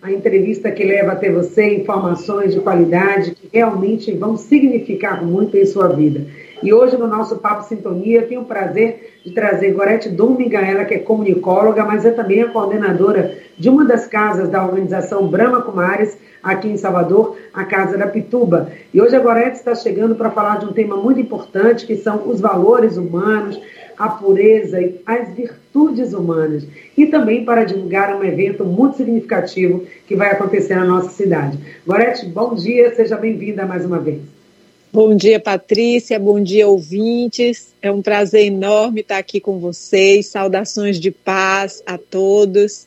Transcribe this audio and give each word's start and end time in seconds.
a 0.00 0.12
entrevista 0.12 0.70
que 0.70 0.84
leva 0.84 1.12
até 1.12 1.30
você 1.30 1.74
informações 1.74 2.54
de 2.54 2.60
qualidade 2.60 3.32
que 3.32 3.48
realmente 3.52 4.12
vão 4.12 4.36
significar 4.36 5.24
muito 5.24 5.56
em 5.56 5.66
sua 5.66 5.88
vida. 5.88 6.26
E 6.62 6.72
hoje, 6.72 6.96
no 6.96 7.06
nosso 7.06 7.36
Papo 7.36 7.62
Sintonia, 7.64 8.22
tenho 8.22 8.40
o 8.40 8.44
prazer 8.44 9.20
de 9.24 9.30
trazer 9.32 9.72
Gorete 9.72 10.08
Dumiga, 10.08 10.58
ela 10.58 10.84
que 10.84 10.94
é 10.94 10.98
comunicóloga, 10.98 11.84
mas 11.84 12.04
é 12.04 12.10
também 12.10 12.42
a 12.42 12.48
coordenadora 12.48 13.36
de 13.56 13.68
uma 13.68 13.84
das 13.84 14.06
casas 14.06 14.48
da 14.48 14.64
organização 14.64 15.28
Brahma 15.28 15.62
Kumaris, 15.62 16.18
aqui 16.42 16.68
em 16.68 16.76
Salvador, 16.76 17.36
a 17.52 17.64
Casa 17.64 17.96
da 17.96 18.06
Pituba. 18.06 18.70
E 18.92 19.00
hoje 19.00 19.14
a 19.14 19.20
Gorete 19.20 19.58
está 19.58 19.74
chegando 19.74 20.16
para 20.16 20.30
falar 20.30 20.58
de 20.58 20.66
um 20.66 20.72
tema 20.72 20.96
muito 20.96 21.20
importante, 21.20 21.86
que 21.86 21.96
são 21.96 22.28
os 22.28 22.40
valores 22.40 22.96
humanos, 22.96 23.60
a 23.96 24.08
pureza 24.08 24.80
e 24.80 25.00
as 25.06 25.28
virtudes 25.34 26.12
humanas. 26.12 26.66
E 26.96 27.06
também 27.06 27.44
para 27.44 27.64
divulgar 27.64 28.16
um 28.16 28.24
evento 28.24 28.64
muito 28.64 28.96
significativo 28.96 29.84
que 30.06 30.16
vai 30.16 30.30
acontecer 30.30 30.74
na 30.74 30.84
nossa 30.84 31.10
cidade. 31.10 31.58
Gorete, 31.86 32.26
bom 32.26 32.54
dia, 32.54 32.94
seja 32.94 33.16
bem-vinda 33.16 33.64
mais 33.66 33.84
uma 33.84 33.98
vez. 33.98 34.37
Bom 34.90 35.14
dia, 35.14 35.38
Patrícia. 35.38 36.18
Bom 36.18 36.42
dia, 36.42 36.66
ouvintes. 36.66 37.74
É 37.82 37.92
um 37.92 38.00
prazer 38.00 38.46
enorme 38.46 39.02
estar 39.02 39.18
aqui 39.18 39.38
com 39.38 39.58
vocês. 39.58 40.28
Saudações 40.28 40.98
de 40.98 41.10
paz 41.10 41.82
a 41.84 41.98
todos. 41.98 42.86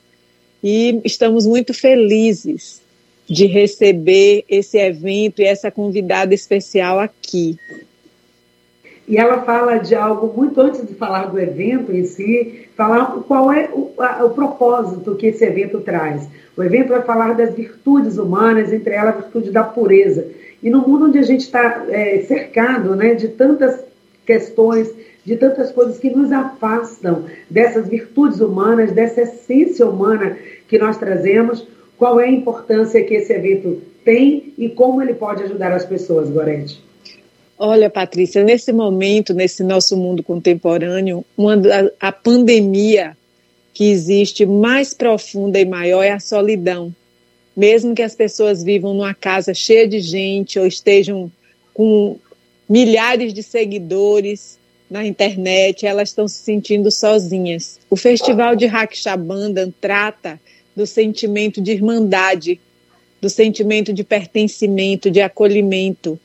E 0.64 1.00
estamos 1.06 1.46
muito 1.46 1.76
felizes 1.76 2.82
de 3.28 3.46
receber 3.46 4.44
esse 4.50 4.80
evento 4.80 5.44
e 5.44 5.46
essa 5.46 5.70
convidada 5.70 6.34
especial 6.34 7.00
aqui. 7.00 7.56
E 9.08 9.18
ela 9.18 9.44
fala 9.44 9.78
de 9.78 9.94
algo 9.94 10.34
muito 10.36 10.60
antes 10.60 10.88
de 10.88 10.96
falar 10.96 11.26
do 11.26 11.40
evento 11.40 11.92
em 11.92 12.06
si, 12.06 12.66
falar 12.76 13.12
qual 13.28 13.54
é 13.54 13.70
o, 13.72 13.94
a, 14.00 14.26
o 14.26 14.32
propósito 14.32 15.16
que 15.16 15.28
esse 15.28 15.46
evento 15.46 15.80
traz. 15.82 16.28
O 16.58 16.64
evento 16.64 16.90
vai 16.90 17.04
falar 17.04 17.34
das 17.34 17.54
virtudes 17.54 18.18
humanas, 18.18 18.74
entre 18.74 18.96
elas 18.96 19.16
a 19.16 19.20
virtude 19.20 19.52
da 19.52 19.64
pureza 19.64 20.41
e 20.64 20.70
no 20.70 20.88
mundo 20.88 21.06
onde 21.06 21.18
a 21.18 21.24
gente 21.24 21.42
está 21.42 21.86
é, 21.90 22.22
cercado 22.22 22.96
né, 22.96 23.16
de 23.16 23.30
tantas 23.30 23.84
questões, 24.26 24.94
de 25.26 25.36
tantas 25.36 25.72
coisas 25.72 25.98
que 25.98 26.10
nos 26.10 26.32
afastam 26.32 27.26
dessas 27.50 27.88
virtudes 27.88 28.40
humanas, 28.40 28.92
dessa 28.92 29.22
essência 29.22 29.86
humana 29.86 30.38
que 30.68 30.78
nós 30.78 30.98
trazemos, 30.98 31.68
qual 31.98 32.20
é 32.20 32.26
a 32.26 32.32
importância 32.32 33.04
que 33.04 33.14
esse 33.14 33.34
evento 33.34 33.82
tem 34.04 34.54
e 34.58 34.70
como 34.70 35.02
ele 35.02 35.14
pode 35.14 35.44
ajudar 35.44 35.72
as 35.72 35.86
pessoas, 35.86 36.30
Gorete? 36.30 36.82
Olha, 37.58 37.90
Patrícia, 37.90 38.44
nesse 38.44 38.74
momento, 38.74 39.34
nesse 39.34 39.64
nosso 39.64 39.96
mundo 39.96 40.24
contemporâneo, 40.24 41.24
uma, 41.38 41.54
a, 41.54 42.08
a 42.08 42.12
pandemia 42.12 43.16
que 43.74 43.92
existe 43.92 44.46
mais 44.46 44.94
profunda 44.94 45.60
e 45.60 45.66
maior 45.66 46.04
é 46.04 46.12
a 46.12 46.20
solidão 46.20 46.94
mesmo 47.62 47.94
que 47.94 48.02
as 48.02 48.16
pessoas 48.16 48.64
vivam 48.64 48.92
numa 48.92 49.14
casa 49.14 49.54
cheia 49.54 49.88
de 49.88 50.00
gente 50.00 50.58
ou 50.58 50.66
estejam 50.66 51.32
com 51.76 52.18
milhares 52.68 53.36
de 53.36 53.44
seguidores 53.44 54.58
na 54.90 55.06
internet, 55.06 55.86
elas 55.86 56.10
estão 56.10 56.28
se 56.28 56.42
sentindo 56.42 56.90
sozinhas. 56.90 57.80
O 57.88 57.96
Festival 57.96 58.56
de 58.56 58.66
Rakshabandhan 58.66 59.72
trata 59.80 60.42
do 60.76 60.88
sentimento 60.88 61.62
de 61.62 61.74
irmandade, 61.74 62.60
do 63.22 63.30
sentimento 63.30 63.94
de 63.94 64.04
pertencimento, 64.04 65.12
de 65.12 65.22
acolhimento 65.22 66.20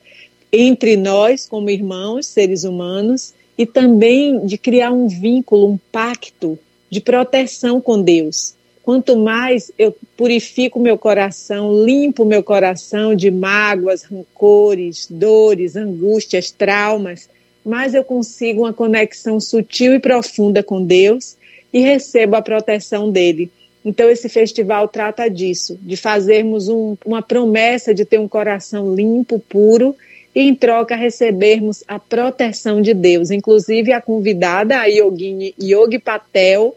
entre 0.51 0.97
nós 0.97 1.45
como 1.45 1.69
irmãos, 1.69 2.25
seres 2.25 2.63
humanos, 2.63 3.35
e 3.55 3.63
também 3.63 4.43
de 4.43 4.57
criar 4.57 4.91
um 4.91 5.07
vínculo, 5.07 5.69
um 5.69 5.77
pacto 5.91 6.57
de 6.89 6.99
proteção 6.99 7.79
com 7.79 8.01
Deus. 8.01 8.56
Quanto 8.87 9.17
mais 9.17 9.69
eu 9.77 9.93
purifico 10.15 10.79
meu 10.79 10.97
coração, 10.97 11.83
limpo 11.83 12.23
meu 12.23 12.41
coração 12.41 13.13
de 13.13 13.29
mágoas, 13.29 14.03
rancores, 14.03 15.09
dores, 15.11 15.75
angústias, 15.75 16.51
traumas, 16.51 17.29
mais 17.65 17.93
eu 17.93 18.01
consigo 18.01 18.61
uma 18.61 18.71
conexão 18.71 19.41
sutil 19.41 19.93
e 19.93 19.99
profunda 19.99 20.63
com 20.63 20.81
Deus 20.81 21.35
e 21.73 21.81
recebo 21.81 22.37
a 22.37 22.41
proteção 22.41 23.11
dele. 23.11 23.51
Então, 23.83 24.09
esse 24.09 24.29
festival 24.29 24.87
trata 24.87 25.29
disso, 25.29 25.77
de 25.81 25.97
fazermos 25.97 26.69
um, 26.69 26.95
uma 27.05 27.21
promessa 27.21 27.93
de 27.93 28.05
ter 28.05 28.21
um 28.21 28.27
coração 28.29 28.95
limpo, 28.95 29.37
puro, 29.37 29.97
e 30.33 30.43
em 30.43 30.55
troca 30.55 30.95
recebermos 30.95 31.83
a 31.89 31.99
proteção 31.99 32.81
de 32.81 32.93
Deus. 32.93 33.31
Inclusive, 33.31 33.91
a 33.91 33.99
convidada, 33.99 34.79
a 34.79 34.85
Yogini 34.85 35.53
Yogi 35.61 35.99
Patel, 35.99 36.73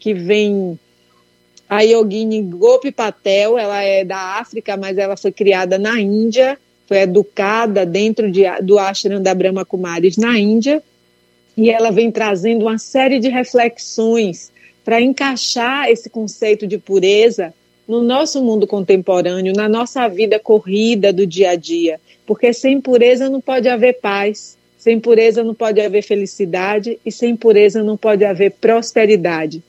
que 0.00 0.12
vem 0.12 0.76
a 1.68 1.80
Yogini 1.80 2.42
Gopi 2.42 2.92
Patel, 2.92 3.58
ela 3.58 3.82
é 3.82 4.04
da 4.04 4.38
África, 4.38 4.76
mas 4.76 4.98
ela 4.98 5.16
foi 5.16 5.32
criada 5.32 5.78
na 5.78 6.00
Índia, 6.00 6.58
foi 6.86 6.98
educada 6.98 7.86
dentro 7.86 8.30
de, 8.30 8.42
do 8.62 8.78
ashram 8.78 9.22
da 9.22 9.34
Brahma 9.34 9.64
Kumaris 9.64 10.16
na 10.16 10.38
Índia, 10.38 10.82
e 11.56 11.70
ela 11.70 11.90
vem 11.90 12.10
trazendo 12.10 12.62
uma 12.62 12.78
série 12.78 13.18
de 13.18 13.28
reflexões 13.28 14.52
para 14.84 15.00
encaixar 15.00 15.88
esse 15.88 16.10
conceito 16.10 16.66
de 16.66 16.76
pureza 16.78 17.54
no 17.86 18.02
nosso 18.02 18.42
mundo 18.42 18.66
contemporâneo, 18.66 19.54
na 19.54 19.68
nossa 19.68 20.06
vida 20.08 20.38
corrida 20.38 21.12
do 21.12 21.26
dia 21.26 21.50
a 21.50 21.56
dia, 21.56 22.00
porque 22.26 22.52
sem 22.52 22.80
pureza 22.80 23.28
não 23.28 23.40
pode 23.40 23.68
haver 23.68 24.00
paz, 24.00 24.56
sem 24.76 25.00
pureza 25.00 25.42
não 25.42 25.54
pode 25.54 25.80
haver 25.80 26.02
felicidade 26.02 26.98
e 27.04 27.10
sem 27.10 27.36
pureza 27.36 27.82
não 27.82 27.96
pode 27.96 28.24
haver 28.24 28.52
prosperidade. 28.52 29.62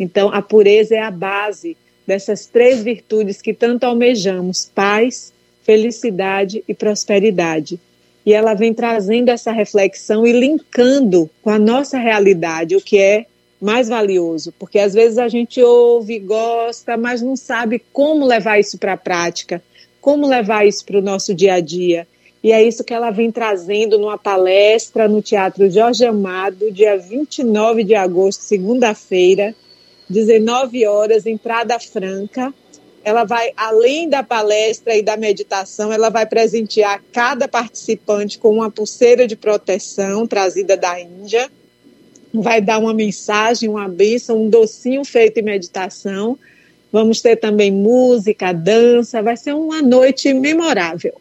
Então, 0.00 0.30
a 0.32 0.40
pureza 0.40 0.94
é 0.96 1.02
a 1.02 1.10
base 1.10 1.76
dessas 2.06 2.46
três 2.46 2.82
virtudes 2.82 3.42
que 3.42 3.52
tanto 3.52 3.84
almejamos: 3.84 4.70
paz, 4.74 5.30
felicidade 5.62 6.64
e 6.66 6.72
prosperidade. 6.72 7.78
E 8.24 8.32
ela 8.32 8.54
vem 8.54 8.72
trazendo 8.72 9.28
essa 9.28 9.52
reflexão 9.52 10.26
e 10.26 10.32
linkando 10.32 11.28
com 11.42 11.50
a 11.50 11.58
nossa 11.58 11.98
realidade, 11.98 12.76
o 12.76 12.80
que 12.80 12.98
é 12.98 13.26
mais 13.60 13.88
valioso, 13.88 14.54
porque 14.58 14.78
às 14.78 14.94
vezes 14.94 15.18
a 15.18 15.28
gente 15.28 15.62
ouve, 15.62 16.18
gosta, 16.18 16.96
mas 16.96 17.20
não 17.20 17.36
sabe 17.36 17.82
como 17.92 18.24
levar 18.24 18.58
isso 18.58 18.78
para 18.78 18.94
a 18.94 18.96
prática, 18.96 19.62
como 20.00 20.26
levar 20.26 20.66
isso 20.66 20.84
para 20.84 20.98
o 20.98 21.02
nosso 21.02 21.34
dia 21.34 21.54
a 21.54 21.60
dia. 21.60 22.06
E 22.42 22.52
é 22.52 22.62
isso 22.62 22.82
que 22.82 22.94
ela 22.94 23.10
vem 23.10 23.30
trazendo 23.30 23.98
numa 23.98 24.16
palestra 24.16 25.06
no 25.06 25.20
Teatro 25.20 25.70
Jorge 25.70 26.06
Amado, 26.06 26.72
dia 26.72 26.96
29 26.96 27.84
de 27.84 27.94
agosto, 27.94 28.40
segunda-feira, 28.40 29.54
19 30.10 30.84
horas, 30.86 31.24
entrada 31.24 31.78
franca. 31.78 32.52
Ela 33.02 33.24
vai, 33.24 33.52
além 33.56 34.08
da 34.10 34.22
palestra 34.22 34.94
e 34.94 35.02
da 35.02 35.16
meditação, 35.16 35.90
ela 35.90 36.10
vai 36.10 36.26
presentear 36.26 37.02
cada 37.12 37.48
participante 37.48 38.38
com 38.38 38.50
uma 38.50 38.70
pulseira 38.70 39.26
de 39.26 39.36
proteção 39.36 40.26
trazida 40.26 40.76
da 40.76 41.00
Índia. 41.00 41.50
Vai 42.34 42.60
dar 42.60 42.78
uma 42.78 42.92
mensagem, 42.92 43.68
uma 43.68 43.88
bênção, 43.88 44.42
um 44.42 44.50
docinho 44.50 45.04
feito 45.04 45.38
em 45.38 45.42
meditação. 45.42 46.38
Vamos 46.92 47.22
ter 47.22 47.36
também 47.36 47.70
música, 47.70 48.52
dança. 48.52 49.22
Vai 49.22 49.36
ser 49.36 49.54
uma 49.54 49.80
noite 49.80 50.34
memorável 50.34 51.14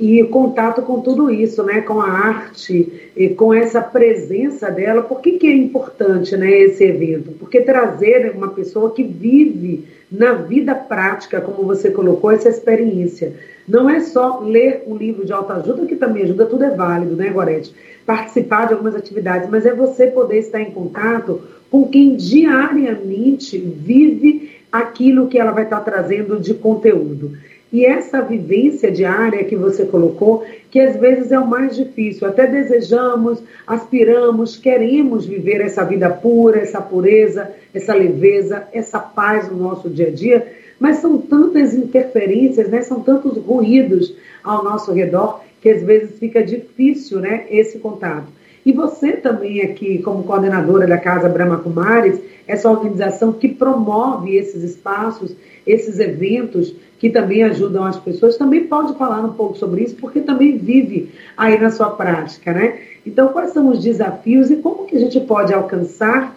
e 0.00 0.24
contato 0.24 0.80
com 0.80 1.00
tudo 1.00 1.30
isso, 1.30 1.62
né, 1.62 1.82
com 1.82 2.00
a 2.00 2.08
arte 2.08 3.10
e 3.14 3.28
com 3.28 3.52
essa 3.52 3.82
presença 3.82 4.70
dela. 4.70 5.02
Por 5.02 5.20
que, 5.20 5.32
que 5.32 5.46
é 5.46 5.54
importante 5.54 6.34
né, 6.38 6.50
esse 6.50 6.82
evento? 6.82 7.32
Porque 7.32 7.60
trazer 7.60 8.32
uma 8.34 8.48
pessoa 8.48 8.92
que 8.92 9.02
vive 9.02 9.84
na 10.10 10.32
vida 10.32 10.74
prática, 10.74 11.40
como 11.40 11.66
você 11.66 11.90
colocou, 11.90 12.30
essa 12.30 12.48
experiência. 12.48 13.34
Não 13.68 13.88
é 13.88 14.00
só 14.00 14.40
ler 14.40 14.84
um 14.86 14.96
livro 14.96 15.24
de 15.24 15.32
autoajuda, 15.32 15.86
que 15.86 15.94
também 15.94 16.24
ajuda, 16.24 16.46
tudo 16.46 16.64
é 16.64 16.70
válido, 16.70 17.14
né, 17.14 17.28
Gorete? 17.28 17.74
Participar 18.06 18.66
de 18.66 18.72
algumas 18.72 18.96
atividades, 18.96 19.50
mas 19.50 19.66
é 19.66 19.74
você 19.74 20.06
poder 20.06 20.38
estar 20.38 20.60
em 20.60 20.70
contato 20.70 21.42
com 21.70 21.86
quem 21.86 22.16
diariamente 22.16 23.58
vive 23.58 24.58
aquilo 24.72 25.28
que 25.28 25.38
ela 25.38 25.52
vai 25.52 25.64
estar 25.64 25.80
trazendo 25.80 26.40
de 26.40 26.54
conteúdo. 26.54 27.32
E 27.72 27.86
essa 27.86 28.20
vivência 28.20 28.90
diária 28.90 29.44
que 29.44 29.54
você 29.54 29.84
colocou, 29.84 30.44
que 30.70 30.80
às 30.80 30.96
vezes 30.96 31.30
é 31.30 31.38
o 31.38 31.46
mais 31.46 31.76
difícil, 31.76 32.26
até 32.26 32.46
desejamos, 32.46 33.40
aspiramos, 33.64 34.56
queremos 34.56 35.24
viver 35.24 35.60
essa 35.60 35.84
vida 35.84 36.10
pura, 36.10 36.58
essa 36.58 36.80
pureza, 36.80 37.50
essa 37.72 37.94
leveza, 37.94 38.66
essa 38.72 38.98
paz 38.98 39.48
no 39.48 39.56
nosso 39.56 39.88
dia 39.88 40.08
a 40.08 40.10
dia, 40.10 40.52
mas 40.80 40.96
são 40.96 41.18
tantas 41.18 41.74
interferências, 41.74 42.68
né? 42.68 42.82
são 42.82 43.00
tantos 43.00 43.36
ruídos 43.36 44.14
ao 44.42 44.64
nosso 44.64 44.92
redor 44.92 45.40
que 45.60 45.68
às 45.68 45.82
vezes 45.82 46.18
fica 46.18 46.42
difícil 46.42 47.20
né, 47.20 47.46
esse 47.50 47.78
contato. 47.78 48.39
E 48.64 48.72
você 48.72 49.12
também 49.12 49.62
aqui, 49.62 49.98
como 50.02 50.24
coordenadora 50.24 50.86
da 50.86 50.98
Casa 50.98 51.28
Brahma 51.28 51.58
Kumaris, 51.58 52.20
essa 52.46 52.70
organização 52.70 53.32
que 53.32 53.48
promove 53.48 54.36
esses 54.36 54.62
espaços, 54.62 55.34
esses 55.66 55.98
eventos 55.98 56.74
que 56.98 57.08
também 57.08 57.42
ajudam 57.44 57.84
as 57.84 57.98
pessoas, 57.98 58.36
também 58.36 58.64
pode 58.64 58.94
falar 58.98 59.20
um 59.20 59.32
pouco 59.32 59.56
sobre 59.56 59.82
isso, 59.82 59.96
porque 59.96 60.20
também 60.20 60.58
vive 60.58 61.10
aí 61.36 61.58
na 61.58 61.70
sua 61.70 61.90
prática, 61.90 62.52
né? 62.52 62.78
Então, 63.06 63.28
quais 63.28 63.52
são 63.52 63.68
os 63.68 63.82
desafios 63.82 64.50
e 64.50 64.56
como 64.56 64.84
que 64.84 64.96
a 64.96 65.00
gente 65.00 65.18
pode 65.20 65.54
alcançar 65.54 66.36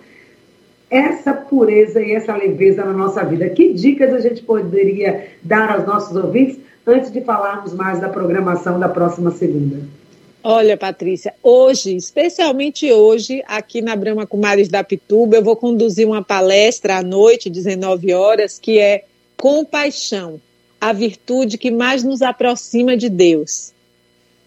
essa 0.90 1.34
pureza 1.34 2.00
e 2.00 2.14
essa 2.14 2.36
leveza 2.36 2.86
na 2.86 2.94
nossa 2.94 3.24
vida. 3.24 3.50
Que 3.50 3.74
dicas 3.74 4.14
a 4.14 4.20
gente 4.20 4.44
poderia 4.44 5.28
dar 5.42 5.72
aos 5.72 5.88
nossos 5.88 6.16
ouvintes 6.16 6.60
antes 6.86 7.12
de 7.12 7.20
falarmos 7.22 7.74
mais 7.74 8.00
da 8.00 8.10
programação 8.10 8.80
da 8.80 8.88
próxima 8.88 9.32
segunda? 9.32 9.78
Olha, 10.46 10.76
Patrícia, 10.76 11.34
hoje, 11.42 11.96
especialmente 11.96 12.92
hoje, 12.92 13.42
aqui 13.48 13.82
na 13.82 13.96
Brahma 13.96 14.28
Kumaris 14.28 14.68
da 14.68 14.84
Pituba, 14.84 15.38
eu 15.38 15.44
vou 15.44 15.56
conduzir 15.56 16.06
uma 16.06 16.22
palestra 16.22 16.98
à 16.98 17.02
noite, 17.02 17.50
19 17.50 18.14
horas, 18.14 18.60
que 18.60 18.78
é 18.78 19.06
Compaixão, 19.38 20.42
a 20.82 20.92
virtude 20.92 21.58
que 21.58 21.72
mais 21.72 22.04
nos 22.04 22.22
aproxima 22.22 22.98
de 22.98 23.08
Deus. 23.08 23.72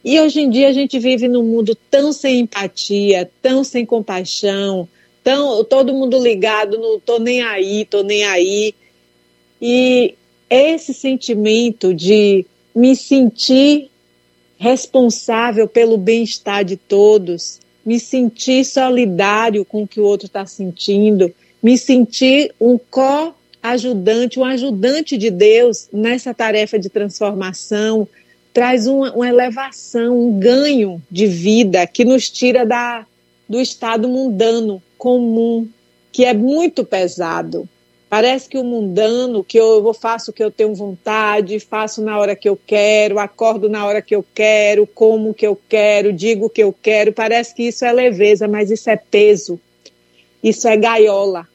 E 0.04 0.20
hoje 0.20 0.40
em 0.40 0.50
dia 0.50 0.68
a 0.68 0.72
gente 0.72 0.98
vive 0.98 1.28
num 1.28 1.42
mundo 1.42 1.74
tão 1.90 2.12
sem 2.12 2.40
empatia, 2.40 3.30
tão 3.40 3.64
sem 3.64 3.86
compaixão, 3.86 4.86
tão 5.24 5.64
todo 5.64 5.94
mundo 5.94 6.22
ligado 6.22 6.78
no 6.78 7.00
tô 7.00 7.18
nem 7.18 7.42
aí, 7.42 7.86
tô 7.86 8.02
nem 8.02 8.22
aí. 8.24 8.74
E 9.60 10.14
esse 10.50 10.92
sentimento 10.92 11.94
de 11.94 12.44
me 12.74 12.94
sentir 12.94 13.90
responsável 14.58 15.68
pelo 15.68 15.96
bem-estar 15.98 16.64
de 16.64 16.76
todos, 16.76 17.60
me 17.84 18.00
sentir 18.00 18.64
solidário 18.64 19.64
com 19.64 19.82
o 19.82 19.88
que 19.88 20.00
o 20.00 20.04
outro 20.04 20.26
está 20.26 20.44
sentindo, 20.46 21.32
me 21.62 21.78
sentir 21.78 22.54
um 22.60 22.78
co-ajudante, 22.78 24.40
um 24.40 24.44
ajudante 24.44 25.16
de 25.16 25.30
Deus 25.30 25.88
nessa 25.92 26.34
tarefa 26.34 26.78
de 26.78 26.88
transformação, 26.88 28.08
traz 28.52 28.86
uma, 28.86 29.12
uma, 29.12 29.28
elevação, 29.28 30.18
um 30.18 30.38
ganho 30.38 31.00
de 31.10 31.26
vida 31.26 31.86
que 31.86 32.04
nos 32.04 32.30
tira 32.30 32.64
da, 32.64 33.06
do 33.48 33.60
estado 33.60 34.08
mundano, 34.08 34.82
comum, 34.96 35.68
que 36.10 36.24
é 36.24 36.32
muito 36.32 36.84
pesado. 36.84 37.68
Parece 38.16 38.48
que 38.48 38.56
o 38.56 38.64
mundano, 38.64 39.44
que 39.44 39.58
eu 39.58 39.92
faço 39.92 40.30
o 40.30 40.32
que 40.32 40.42
eu 40.42 40.50
tenho 40.50 40.74
vontade, 40.74 41.60
faço 41.60 42.00
na 42.00 42.18
hora 42.18 42.34
que 42.34 42.48
eu 42.48 42.58
quero, 42.66 43.18
acordo 43.18 43.68
na 43.68 43.84
hora 43.84 44.00
que 44.00 44.16
eu 44.16 44.24
quero, 44.34 44.86
como 44.86 45.34
que 45.34 45.46
eu 45.46 45.54
quero, 45.68 46.14
digo 46.14 46.46
o 46.46 46.48
que 46.48 46.62
eu 46.62 46.72
quero, 46.72 47.12
parece 47.12 47.54
que 47.54 47.64
isso 47.64 47.84
é 47.84 47.92
leveza, 47.92 48.48
mas 48.48 48.70
isso 48.70 48.88
é 48.88 48.96
peso. 48.96 49.60
Isso 50.42 50.66
é 50.66 50.78
gaiola. 50.78 51.46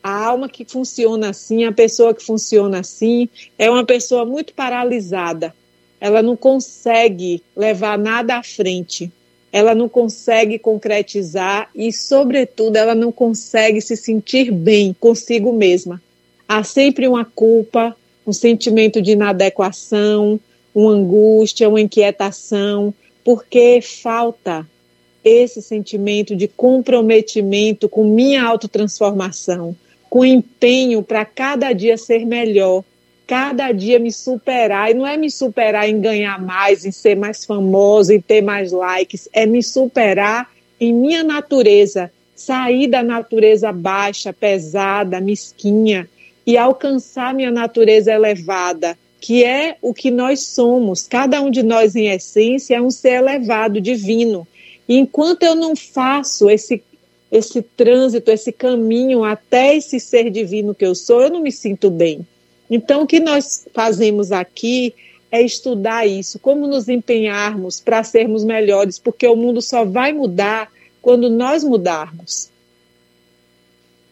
A 0.00 0.26
alma 0.26 0.48
que 0.48 0.64
funciona 0.64 1.30
assim, 1.30 1.64
a 1.64 1.72
pessoa 1.72 2.14
que 2.14 2.24
funciona 2.24 2.78
assim, 2.78 3.28
é 3.58 3.68
uma 3.68 3.84
pessoa 3.84 4.24
muito 4.24 4.54
paralisada. 4.54 5.52
Ela 6.00 6.22
não 6.22 6.36
consegue 6.36 7.42
levar 7.56 7.98
nada 7.98 8.36
à 8.36 8.42
frente 8.44 9.10
ela 9.52 9.74
não 9.74 9.88
consegue 9.88 10.58
concretizar 10.58 11.70
e, 11.74 11.92
sobretudo, 11.92 12.76
ela 12.76 12.94
não 12.94 13.10
consegue 13.10 13.80
se 13.80 13.96
sentir 13.96 14.50
bem 14.50 14.94
consigo 14.98 15.52
mesma. 15.52 16.00
Há 16.46 16.62
sempre 16.62 17.08
uma 17.08 17.24
culpa, 17.24 17.96
um 18.26 18.32
sentimento 18.32 19.00
de 19.00 19.12
inadequação, 19.12 20.38
uma 20.74 20.92
angústia, 20.92 21.68
uma 21.68 21.80
inquietação, 21.80 22.92
porque 23.24 23.80
falta 23.82 24.66
esse 25.24 25.60
sentimento 25.60 26.36
de 26.36 26.46
comprometimento 26.46 27.88
com 27.88 28.04
minha 28.04 28.42
autotransformação, 28.44 29.76
com 30.08 30.24
empenho 30.24 31.02
para 31.02 31.24
cada 31.24 31.72
dia 31.72 31.96
ser 31.96 32.24
melhor, 32.24 32.84
cada 33.28 33.70
dia 33.72 33.98
me 33.98 34.10
superar. 34.10 34.90
E 34.90 34.94
não 34.94 35.06
é 35.06 35.16
me 35.16 35.30
superar 35.30 35.86
em 35.86 36.00
ganhar 36.00 36.40
mais, 36.40 36.86
em 36.86 36.90
ser 36.90 37.14
mais 37.14 37.44
famoso, 37.44 38.10
em 38.10 38.20
ter 38.20 38.40
mais 38.40 38.72
likes. 38.72 39.28
É 39.34 39.44
me 39.44 39.62
superar 39.62 40.50
em 40.80 40.94
minha 40.94 41.22
natureza, 41.22 42.10
sair 42.34 42.86
da 42.88 43.02
natureza 43.02 43.70
baixa, 43.70 44.32
pesada, 44.32 45.20
mesquinha 45.20 46.08
e 46.46 46.56
alcançar 46.56 47.34
minha 47.34 47.50
natureza 47.50 48.10
elevada, 48.10 48.96
que 49.20 49.44
é 49.44 49.76
o 49.82 49.92
que 49.92 50.10
nós 50.10 50.46
somos. 50.46 51.06
Cada 51.06 51.42
um 51.42 51.50
de 51.50 51.62
nós, 51.62 51.94
em 51.94 52.08
essência, 52.08 52.76
é 52.76 52.80
um 52.80 52.90
ser 52.90 53.18
elevado, 53.18 53.78
divino. 53.78 54.48
E 54.88 54.96
enquanto 54.96 55.42
eu 55.42 55.54
não 55.54 55.76
faço 55.76 56.48
esse 56.48 56.82
esse 57.30 57.60
trânsito, 57.60 58.30
esse 58.30 58.50
caminho 58.50 59.22
até 59.22 59.76
esse 59.76 60.00
ser 60.00 60.30
divino 60.30 60.74
que 60.74 60.86
eu 60.86 60.94
sou, 60.94 61.20
eu 61.20 61.28
não 61.28 61.42
me 61.42 61.52
sinto 61.52 61.90
bem. 61.90 62.26
Então, 62.70 63.02
o 63.02 63.06
que 63.06 63.20
nós 63.20 63.66
fazemos 63.72 64.32
aqui 64.32 64.94
é 65.30 65.42
estudar 65.42 66.06
isso, 66.06 66.38
como 66.38 66.66
nos 66.66 66.88
empenharmos 66.88 67.80
para 67.80 68.02
sermos 68.02 68.44
melhores, 68.44 68.98
porque 68.98 69.26
o 69.26 69.36
mundo 69.36 69.60
só 69.60 69.84
vai 69.84 70.12
mudar 70.12 70.70
quando 71.02 71.28
nós 71.28 71.62
mudarmos. 71.64 72.50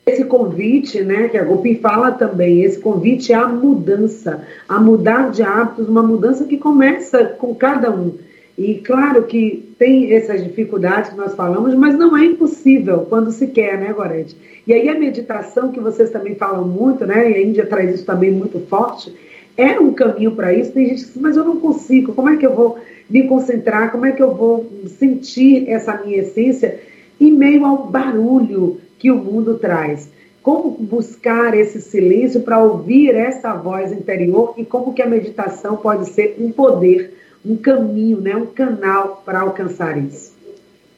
Esse 0.07 0.25
convite, 0.25 1.03
né, 1.03 1.29
que 1.29 1.37
a 1.37 1.43
Gopi 1.43 1.77
fala 1.77 2.13
também, 2.13 2.63
esse 2.63 2.79
convite 2.79 3.33
à 3.33 3.49
mudança, 3.49 4.47
a 4.69 4.79
mudar 4.79 5.33
de 5.33 5.43
hábitos, 5.43 5.89
uma 5.89 6.03
mudança 6.03 6.45
que 6.45 6.57
começa 6.57 7.25
com 7.25 7.55
cada 7.55 7.91
um. 7.91 8.17
E 8.59 8.77
claro 8.77 9.25
que 9.25 9.75
tem 9.79 10.13
essas 10.15 10.43
dificuldades 10.43 11.11
que 11.11 11.17
nós 11.17 11.35
falamos, 11.35 11.75
mas 11.75 11.95
não 11.99 12.17
é 12.17 12.25
impossível 12.25 13.01
quando 13.01 13.31
se 13.31 13.49
quer, 13.49 13.79
né, 13.79 13.93
Gorete? 13.93 14.35
E 14.67 14.73
aí 14.73 14.89
a 14.89 14.99
meditação, 14.99 15.71
que 15.71 15.79
vocês 15.79 16.11
também 16.11 16.35
falam 16.35 16.67
muito, 16.67 17.05
né, 17.05 17.31
e 17.31 17.35
a 17.35 17.43
Índia 17.43 17.67
traz 17.67 17.95
isso 17.95 18.07
também 18.07 18.31
muito 18.31 18.59
forte, 18.61 19.15
é 19.57 19.79
um 19.79 19.93
caminho 19.93 20.33
para 20.33 20.55
isso. 20.55 20.73
Tem 20.73 20.89
gente 20.89 21.05
que 21.05 21.13
diz, 21.13 21.21
mas 21.21 21.37
eu 21.37 21.45
não 21.45 21.57
consigo, 21.57 22.15
como 22.15 22.31
é 22.31 22.37
que 22.37 22.47
eu 22.47 22.55
vou 22.55 22.79
me 23.09 23.29
concentrar, 23.29 23.93
como 23.93 24.07
é 24.07 24.13
que 24.13 24.23
eu 24.23 24.35
vou 24.35 24.71
sentir 24.87 25.69
essa 25.69 26.03
minha 26.03 26.19
essência 26.19 26.81
em 27.21 27.33
meio 27.33 27.65
ao 27.65 27.87
barulho 27.87 28.81
que 28.99 29.11
o 29.11 29.17
mundo 29.17 29.59
traz? 29.59 30.11
Como 30.43 30.71
buscar 30.71 31.55
esse 31.55 31.81
silêncio 31.81 32.41
para 32.41 32.63
ouvir 32.63 33.15
essa 33.15 33.55
voz 33.55 33.93
interior 33.93 34.55
e 34.57 34.65
como 34.65 34.95
que 34.95 35.03
a 35.03 35.07
meditação 35.07 35.77
pode 35.77 36.09
ser 36.11 36.37
um 36.39 36.51
poder 36.51 37.13
um 37.49 37.57
caminho, 37.57 38.21
né, 38.21 38.35
um 38.35 38.47
canal 38.47 39.23
para 39.25 39.41
alcançar 39.41 39.97
isso? 39.97 40.35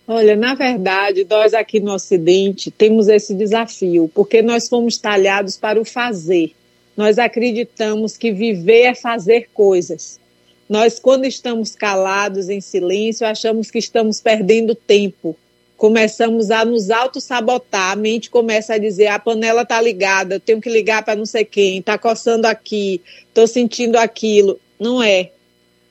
Olha, 0.07 0.35
na 0.35 0.55
verdade, 0.55 1.27
nós 1.29 1.53
aqui 1.53 1.81
no 1.81 1.93
Ocidente 1.93 2.71
temos 2.71 3.09
esse 3.09 3.35
desafio, 3.35 4.11
porque 4.15 4.41
nós 4.41 4.67
fomos 4.67 4.97
talhados 4.97 5.57
para 5.59 5.79
o 5.79 5.85
fazer. 5.85 6.53
Nós 6.97 7.19
acreditamos 7.19 8.17
que 8.17 8.33
viver 8.33 8.85
é 8.85 8.95
fazer 8.95 9.51
coisas. 9.53 10.19
Nós, 10.67 10.99
quando 10.99 11.27
estamos 11.27 11.75
calados, 11.75 12.49
em 12.49 12.61
silêncio, 12.61 13.27
achamos 13.27 13.71
que 13.71 13.79
estamos 13.79 14.21
perdendo 14.21 14.75
tempo. 14.75 15.37
Começamos 15.77 16.51
a 16.51 16.65
nos 16.65 16.91
auto-sabotar. 16.91 17.93
A 17.93 17.97
mente 17.97 18.31
começa 18.31 18.75
a 18.75 18.79
dizer: 18.79 19.09
a 19.09 19.19
panela 19.19 19.63
está 19.63 19.81
ligada, 19.81 20.37
eu 20.37 20.41
tenho 20.41 20.61
que 20.61 20.71
ligar 20.71 21.05
para 21.05 21.17
não 21.17 21.27
sei 21.27 21.45
quem, 21.45 21.79
está 21.79 21.97
coçando 21.97 22.47
aqui, 22.47 23.01
estou 23.29 23.47
sentindo 23.47 23.97
aquilo. 23.97 24.59
Não 24.81 25.03
é 25.03 25.31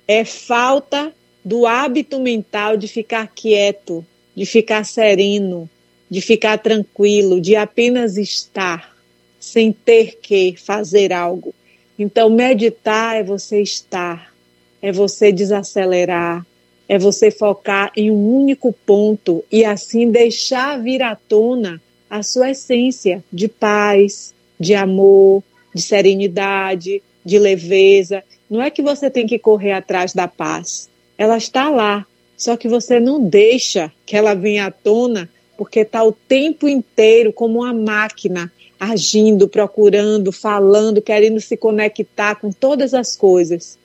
é 0.08 0.24
falta 0.24 1.14
do 1.44 1.66
hábito 1.66 2.20
mental 2.20 2.78
de 2.78 2.88
ficar 2.88 3.28
quieto, 3.28 4.06
de 4.36 4.46
ficar 4.46 4.86
sereno, 4.86 5.70
de 6.10 6.22
ficar 6.22 6.58
tranquilo, 6.58 7.42
de 7.42 7.56
apenas 7.56 8.18
estar, 8.18 8.96
sem 9.40 9.72
ter 9.72 10.20
que 10.22 10.56
fazer 10.58 11.12
algo. 11.12 11.54
Então, 11.98 12.30
meditar 12.30 13.16
é 13.16 13.24
você 13.24 13.62
estar, 13.62 14.34
é 14.82 14.92
você 14.92 15.32
desacelerar, 15.32 16.46
é 16.88 16.98
você 16.98 17.32
focar 17.32 17.92
em 17.96 18.10
um 18.12 18.38
único 18.38 18.72
ponto 18.86 19.44
e 19.52 19.66
assim 19.66 20.10
deixar 20.10 20.82
vir 20.82 21.02
à 21.02 21.16
tona 21.16 21.82
a 22.10 22.24
sua 22.24 22.52
essência 22.52 23.24
de 23.32 23.48
paz, 23.48 24.34
de 24.60 24.74
amor, 24.74 25.44
de 25.74 25.82
serenidade, 25.82 27.02
de 27.28 27.38
leveza. 27.38 28.24
Não 28.50 28.62
é 28.62 28.72
que 28.72 28.82
você 28.82 29.10
tem 29.10 29.28
que 29.28 29.38
correr 29.38 29.74
atrás 29.74 30.14
da 30.14 30.28
paz. 30.28 30.90
Ela 31.18 31.38
está 31.38 31.70
lá, 31.70 32.08
só 32.38 32.56
que 32.56 32.70
você 32.70 33.00
não 33.00 33.22
deixa 33.22 33.92
que 34.06 34.16
ela 34.16 34.34
venha 34.34 34.68
à 34.68 34.72
tona, 34.72 35.30
porque 35.58 35.82
está 35.82 36.04
o 36.04 36.12
tempo 36.12 36.68
inteiro 36.68 37.34
como 37.34 37.60
uma 37.60 37.74
máquina 37.74 38.52
agindo, 38.80 39.48
procurando, 39.48 40.32
falando, 40.32 41.02
querendo 41.02 41.42
se 41.42 41.58
conectar 41.58 42.36
com 42.36 42.52
todas 42.52 42.94
as 42.94 43.16
coisas. 43.16 43.78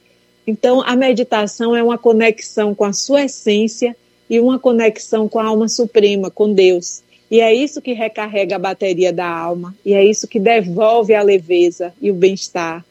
Então, 0.46 0.82
a 0.82 0.94
meditação 0.94 1.75
é 1.75 1.82
uma 1.82 1.99
conexão 1.99 2.75
com 2.75 2.84
a 2.84 2.92
sua 2.92 3.25
essência 3.25 3.96
e 4.28 4.38
uma 4.38 4.58
conexão 4.58 5.28
com 5.28 5.38
a 5.38 5.46
alma 5.46 5.68
suprema, 5.68 6.30
com 6.30 6.52
Deus. 6.52 7.02
E 7.30 7.40
é 7.40 7.52
isso 7.52 7.80
que 7.80 7.94
recarrega 7.94 8.56
a 8.56 8.58
bateria 8.58 9.12
da 9.12 9.26
alma, 9.26 9.75
e 9.84 9.94
é 9.94 10.04
isso 10.04 10.28
que 10.28 10.38
devolve 10.38 11.14
a 11.14 11.22
leveza 11.22 11.94
e 12.00 12.11
o 12.11 12.14
bem-estar. 12.14 12.84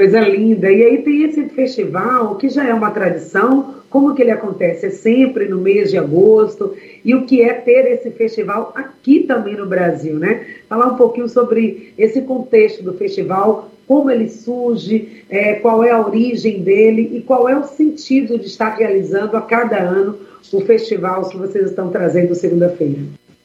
Coisa 0.00 0.18
linda. 0.18 0.72
E 0.72 0.82
aí 0.82 1.02
tem 1.02 1.24
esse 1.24 1.44
festival 1.50 2.36
que 2.36 2.48
já 2.48 2.66
é 2.66 2.72
uma 2.72 2.90
tradição. 2.90 3.74
Como 3.90 4.14
que 4.14 4.22
ele 4.22 4.30
acontece? 4.30 4.86
É 4.86 4.90
sempre 4.90 5.46
no 5.46 5.58
mês 5.58 5.90
de 5.90 5.98
agosto. 5.98 6.74
E 7.04 7.14
o 7.14 7.26
que 7.26 7.42
é 7.42 7.52
ter 7.52 7.84
esse 7.92 8.10
festival 8.12 8.72
aqui 8.74 9.24
também 9.24 9.54
no 9.58 9.66
Brasil, 9.66 10.14
né? 10.18 10.46
Falar 10.70 10.86
um 10.86 10.96
pouquinho 10.96 11.28
sobre 11.28 11.92
esse 11.98 12.22
contexto 12.22 12.82
do 12.82 12.94
festival, 12.94 13.70
como 13.86 14.10
ele 14.10 14.30
surge, 14.30 15.22
é, 15.28 15.56
qual 15.56 15.84
é 15.84 15.90
a 15.90 16.00
origem 16.00 16.62
dele 16.62 17.10
e 17.12 17.20
qual 17.20 17.46
é 17.46 17.58
o 17.58 17.64
sentido 17.64 18.38
de 18.38 18.46
estar 18.46 18.70
realizando 18.76 19.36
a 19.36 19.42
cada 19.42 19.80
ano 19.80 20.16
o 20.50 20.62
festival 20.62 21.28
que 21.28 21.36
vocês 21.36 21.66
estão 21.66 21.90
trazendo 21.90 22.34
segunda-feira. 22.34 23.00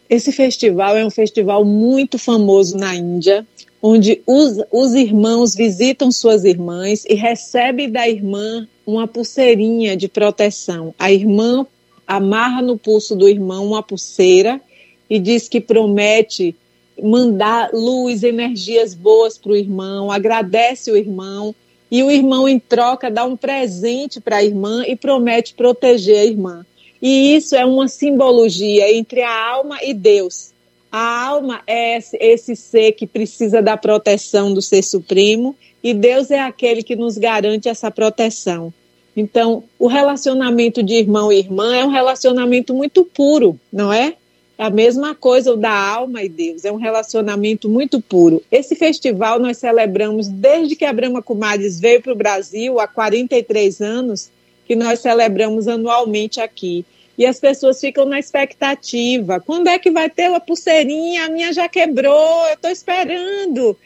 Esse 0.09 0.31
festival 0.31 0.95
é 0.95 1.05
um 1.05 1.09
festival 1.09 1.65
muito 1.65 2.17
famoso 2.17 2.77
na 2.77 2.95
Índia, 2.95 3.45
onde 3.81 4.21
os, 4.25 4.57
os 4.71 4.93
irmãos 4.93 5.55
visitam 5.55 6.11
suas 6.11 6.43
irmãs 6.43 7.05
e 7.05 7.13
recebem 7.15 7.89
da 7.89 8.07
irmã 8.07 8.67
uma 8.85 9.07
pulseirinha 9.07 9.95
de 9.97 10.07
proteção. 10.07 10.93
A 10.97 11.11
irmã 11.11 11.65
amarra 12.07 12.61
no 12.61 12.77
pulso 12.77 13.15
do 13.15 13.27
irmão 13.27 13.65
uma 13.65 13.81
pulseira 13.81 14.61
e 15.09 15.19
diz 15.19 15.47
que 15.47 15.59
promete 15.59 16.55
mandar 17.01 17.71
luz, 17.73 18.23
energias 18.23 18.93
boas 18.93 19.37
para 19.37 19.51
o 19.51 19.55
irmão, 19.55 20.11
agradece 20.11 20.91
o 20.91 20.97
irmão 20.97 21.53
e 21.91 22.03
o 22.03 22.09
irmão, 22.09 22.49
em 22.49 22.59
troca, 22.59 23.11
dá 23.11 23.23
um 23.23 23.37
presente 23.37 24.19
para 24.19 24.37
a 24.37 24.43
irmã 24.43 24.83
e 24.87 24.95
promete 24.95 25.53
proteger 25.53 26.19
a 26.19 26.25
irmã. 26.25 26.65
E 27.01 27.35
isso 27.35 27.55
é 27.55 27.65
uma 27.65 27.87
simbologia 27.87 28.91
entre 28.93 29.21
a 29.21 29.49
alma 29.49 29.77
e 29.83 29.93
Deus. 29.93 30.53
A 30.91 31.27
alma 31.27 31.61
é 31.67 31.97
esse, 31.97 32.55
ser 32.55 32.93
que 32.93 33.05
precisa 33.05 33.61
da 33.61 33.75
proteção 33.75 34.53
do 34.53 34.61
Ser 34.61 34.81
Supremo 34.81 35.55
e 35.83 35.93
Deus 35.93 36.31
é 36.31 36.39
aquele 36.39 36.81
que 36.81 36.95
nos 36.95 37.17
garante 37.17 37.67
essa 37.67 37.91
proteção. 37.91 38.73
Então, 39.15 39.63
o 39.77 39.87
relacionamento 39.87 40.81
de 40.81 40.95
irmão 40.95 41.31
e 41.31 41.39
irmã 41.39 41.75
é 41.75 41.83
um 41.83 41.89
relacionamento 41.89 42.73
muito 42.73 43.03
puro, 43.03 43.59
não 43.71 43.91
é? 43.91 44.15
É 44.57 44.63
a 44.63 44.69
mesma 44.69 45.13
coisa 45.13 45.53
o 45.53 45.57
da 45.57 45.71
alma 45.71 46.23
e 46.23 46.29
Deus, 46.29 46.63
é 46.63 46.71
um 46.71 46.77
relacionamento 46.77 47.67
muito 47.67 47.99
puro. 47.99 48.41
Esse 48.49 48.73
festival 48.73 49.37
nós 49.37 49.57
celebramos 49.57 50.29
desde 50.29 50.77
que 50.77 50.85
a 50.85 50.93
Brahma 50.93 51.21
Kumaris 51.21 51.77
veio 51.77 52.01
para 52.01 52.13
o 52.13 52.15
Brasil, 52.15 52.79
há 52.79 52.87
43 52.87 53.81
anos, 53.81 54.31
que 54.65 54.75
nós 54.75 54.99
celebramos 54.99 55.67
anualmente 55.67 56.41
aqui. 56.41 56.85
E 57.17 57.25
as 57.25 57.39
pessoas 57.39 57.79
ficam 57.79 58.05
na 58.05 58.19
expectativa. 58.19 59.39
Quando 59.39 59.67
é 59.67 59.79
que 59.79 59.89
vai 59.89 60.09
ter 60.09 60.29
uma 60.29 60.39
pulseirinha? 60.39 61.25
A 61.25 61.29
minha 61.29 61.53
já 61.53 61.69
quebrou, 61.69 62.47
eu 62.47 62.55
estou 62.55 62.71
esperando. 62.71 63.77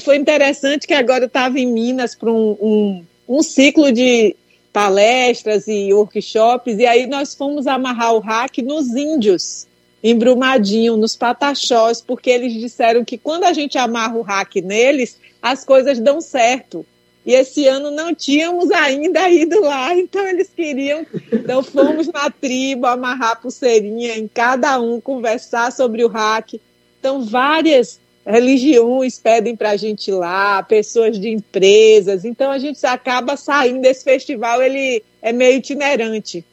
Foi 0.00 0.16
interessante 0.16 0.86
que 0.86 0.94
agora 0.94 1.24
eu 1.24 1.28
estava 1.28 1.58
em 1.58 1.66
Minas 1.66 2.14
para 2.14 2.30
um, 2.30 2.56
um, 2.60 3.04
um 3.28 3.42
ciclo 3.42 3.90
de 3.90 4.36
palestras 4.72 5.66
e 5.66 5.92
workshops, 5.92 6.78
e 6.78 6.84
aí 6.84 7.06
nós 7.06 7.34
fomos 7.34 7.66
amarrar 7.66 8.14
o 8.14 8.18
hack 8.18 8.58
nos 8.58 8.94
índios 8.94 9.66
em 10.02 10.14
Brumadinho, 10.14 10.98
nos 10.98 11.16
Pataxós, 11.16 12.02
porque 12.02 12.28
eles 12.28 12.52
disseram 12.52 13.02
que 13.02 13.16
quando 13.16 13.44
a 13.44 13.54
gente 13.54 13.78
amarra 13.78 14.16
o 14.16 14.22
hack 14.22 14.56
neles, 14.56 15.18
as 15.40 15.64
coisas 15.64 15.98
dão 15.98 16.20
certo. 16.20 16.84
E 17.26 17.34
esse 17.34 17.66
ano 17.66 17.90
não 17.90 18.14
tínhamos 18.14 18.70
ainda 18.70 19.28
ido 19.28 19.60
lá, 19.60 19.92
então 19.92 20.24
eles 20.28 20.48
queriam. 20.48 21.04
Então 21.32 21.60
fomos 21.60 22.06
na 22.06 22.30
tribo 22.30 22.86
amarrar 22.86 23.40
pulseirinha 23.42 24.16
em 24.16 24.28
cada 24.28 24.80
um, 24.80 25.00
conversar 25.00 25.72
sobre 25.72 26.04
o 26.04 26.08
hack. 26.08 26.54
Então, 27.00 27.22
várias 27.22 28.00
religiões 28.24 29.18
pedem 29.18 29.54
para 29.54 29.70
a 29.70 29.76
gente 29.76 30.08
ir 30.08 30.14
lá, 30.14 30.62
pessoas 30.62 31.18
de 31.18 31.28
empresas. 31.28 32.24
Então, 32.24 32.50
a 32.50 32.58
gente 32.58 32.84
acaba 32.84 33.36
saindo 33.36 33.80
desse 33.80 34.02
festival, 34.02 34.62
ele 34.62 35.02
é 35.22 35.32
meio 35.32 35.58
itinerante. 35.58 36.44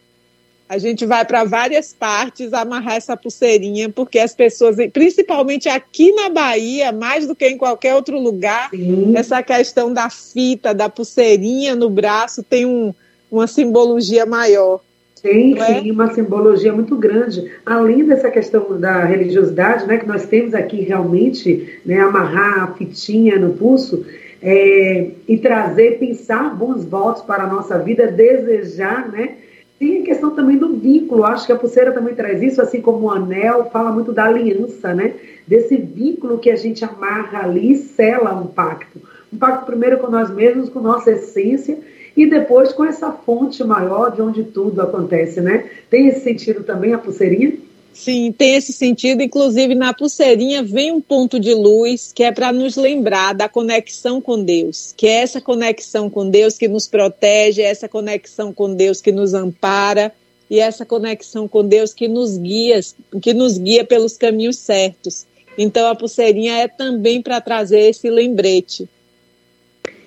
A 0.67 0.77
gente 0.77 1.05
vai 1.05 1.25
para 1.25 1.43
várias 1.43 1.93
partes 1.93 2.53
amarrar 2.53 2.96
essa 2.96 3.15
pulseirinha, 3.15 3.89
porque 3.89 4.17
as 4.17 4.34
pessoas, 4.34 4.77
principalmente 4.91 5.70
aqui 5.70 6.12
na 6.13 6.29
Bahia, 6.29 6.91
mais 6.91 7.27
do 7.27 7.36
que 7.36 7.48
em 7.48 7.58
qualquer 7.58 7.93
outro 7.93 8.17
lugar, 8.17 8.70
Sim. 8.70 9.13
essa 9.15 9.43
questão 9.43 9.93
da 9.93 10.10
fita, 10.10 10.74
da 10.74 10.89
pulseirinha 10.89 11.75
no 11.75 11.89
braço 11.89 12.41
tem 12.41 12.65
um, 12.65 12.93
uma 13.29 13.46
simbologia 13.46 14.25
maior. 14.25 14.79
Tem 15.24 15.58
é? 15.58 15.82
sim 15.82 15.89
uma 15.89 16.13
simbologia 16.13 16.74
muito 16.74 16.98
grande. 16.98 17.50
Além 17.65 18.03
dessa 18.03 18.29
questão 18.29 18.77
da 18.77 19.05
religiosidade, 19.05 19.88
né, 19.88 19.98
que 19.98 20.05
nós 20.05 20.25
temos 20.25 20.53
aqui 20.53 20.82
realmente, 20.82 21.79
né, 21.86 22.00
amarrar 22.01 22.63
a 22.63 22.67
fitinha 22.74 23.39
no 23.39 23.53
pulso 23.53 24.05
é, 24.41 25.12
e 25.25 25.38
trazer, 25.38 25.98
pensar 25.98 26.53
bons 26.53 26.84
votos 26.84 27.24
para 27.24 27.43
a 27.43 27.48
nossa 27.48 27.79
vida, 27.79 28.12
desejar, 28.12 29.10
né, 29.10 29.36
tem 29.84 30.02
a 30.02 30.06
questão 30.06 30.32
também 30.32 30.58
do 30.58 30.74
vínculo, 30.74 31.25
acho 31.25 31.46
que 31.46 31.52
a 31.52 31.58
pulseira 31.58 31.92
também 31.92 32.16
traz 32.16 32.42
isso, 32.42 32.62
assim 32.62 32.80
como 32.80 33.08
o 33.08 33.12
anel 33.12 33.70
fala 33.70 33.92
muito 33.92 34.13
da 34.13 34.24
aliança, 34.24 34.94
né? 34.94 35.13
Desse 35.46 35.75
vínculo 35.75 36.38
que 36.38 36.50
a 36.50 36.56
gente 36.56 36.86
amarra 36.86 37.44
ali 37.44 37.74
e 37.74 37.75
sela 37.75 38.34
um 38.34 38.48
pacto. 38.48 39.02
Um 39.32 39.38
pacto 39.38 39.66
primeiro 39.66 39.98
com 39.98 40.10
nós 40.10 40.30
mesmos, 40.30 40.70
com 40.70 40.80
nossa 40.80 41.12
essência, 41.12 41.78
e 42.16 42.25
depois 42.25 42.72
com 42.72 42.86
essa 42.86 43.12
fonte 43.12 43.62
maior 43.62 44.12
de 44.12 44.22
onde 44.22 44.46
tudo 44.46 44.82
acontece, 44.82 45.42
né? 45.42 45.66
Tem 45.90 46.08
esse 46.08 46.22
sentido 46.22 46.63
também 46.63 46.94
a 46.94 46.98
pulseirinha? 46.98 47.52
Sim, 47.94 48.32
tem 48.32 48.56
esse 48.56 48.74
sentido. 48.74 49.22
Inclusive, 49.22 49.76
na 49.76 49.94
pulseirinha 49.94 50.64
vem 50.64 50.92
um 50.92 51.00
ponto 51.00 51.40
de 51.40 51.54
luz 51.54 52.12
que 52.14 52.24
é 52.24 52.32
para 52.32 52.52
nos 52.52 52.76
lembrar 52.76 53.34
da 53.34 53.48
conexão 53.48 54.20
com 54.20 54.44
Deus, 54.44 54.94
que 54.98 55.08
é 55.08 55.22
essa 55.22 55.40
conexão 55.40 56.10
com 56.10 56.28
Deus 56.28 56.58
que 56.58 56.68
nos 56.68 56.88
protege, 56.88 57.62
é 57.62 57.66
essa 57.66 57.88
conexão 57.88 58.52
com 58.52 58.74
Deus 58.74 59.00
que 59.00 59.12
nos 59.12 59.34
ampara 59.34 60.14
e 60.50 60.60
essa 60.60 60.86
conexão 60.86 61.48
com 61.48 61.66
Deus 61.66 61.94
que 61.94 62.08
nos 62.08 62.38
guia, 62.38 62.80
que 63.22 63.34
nos 63.34 63.58
guia 63.58 63.86
pelos 63.86 64.18
caminhos 64.18 64.58
certos. 64.58 65.26
Então, 65.58 65.88
a 65.88 65.96
pulseirinha 65.96 66.58
é 66.58 66.68
também 66.68 67.22
para 67.22 67.40
trazer 67.40 67.82
esse 67.90 68.10
lembrete 68.10 68.90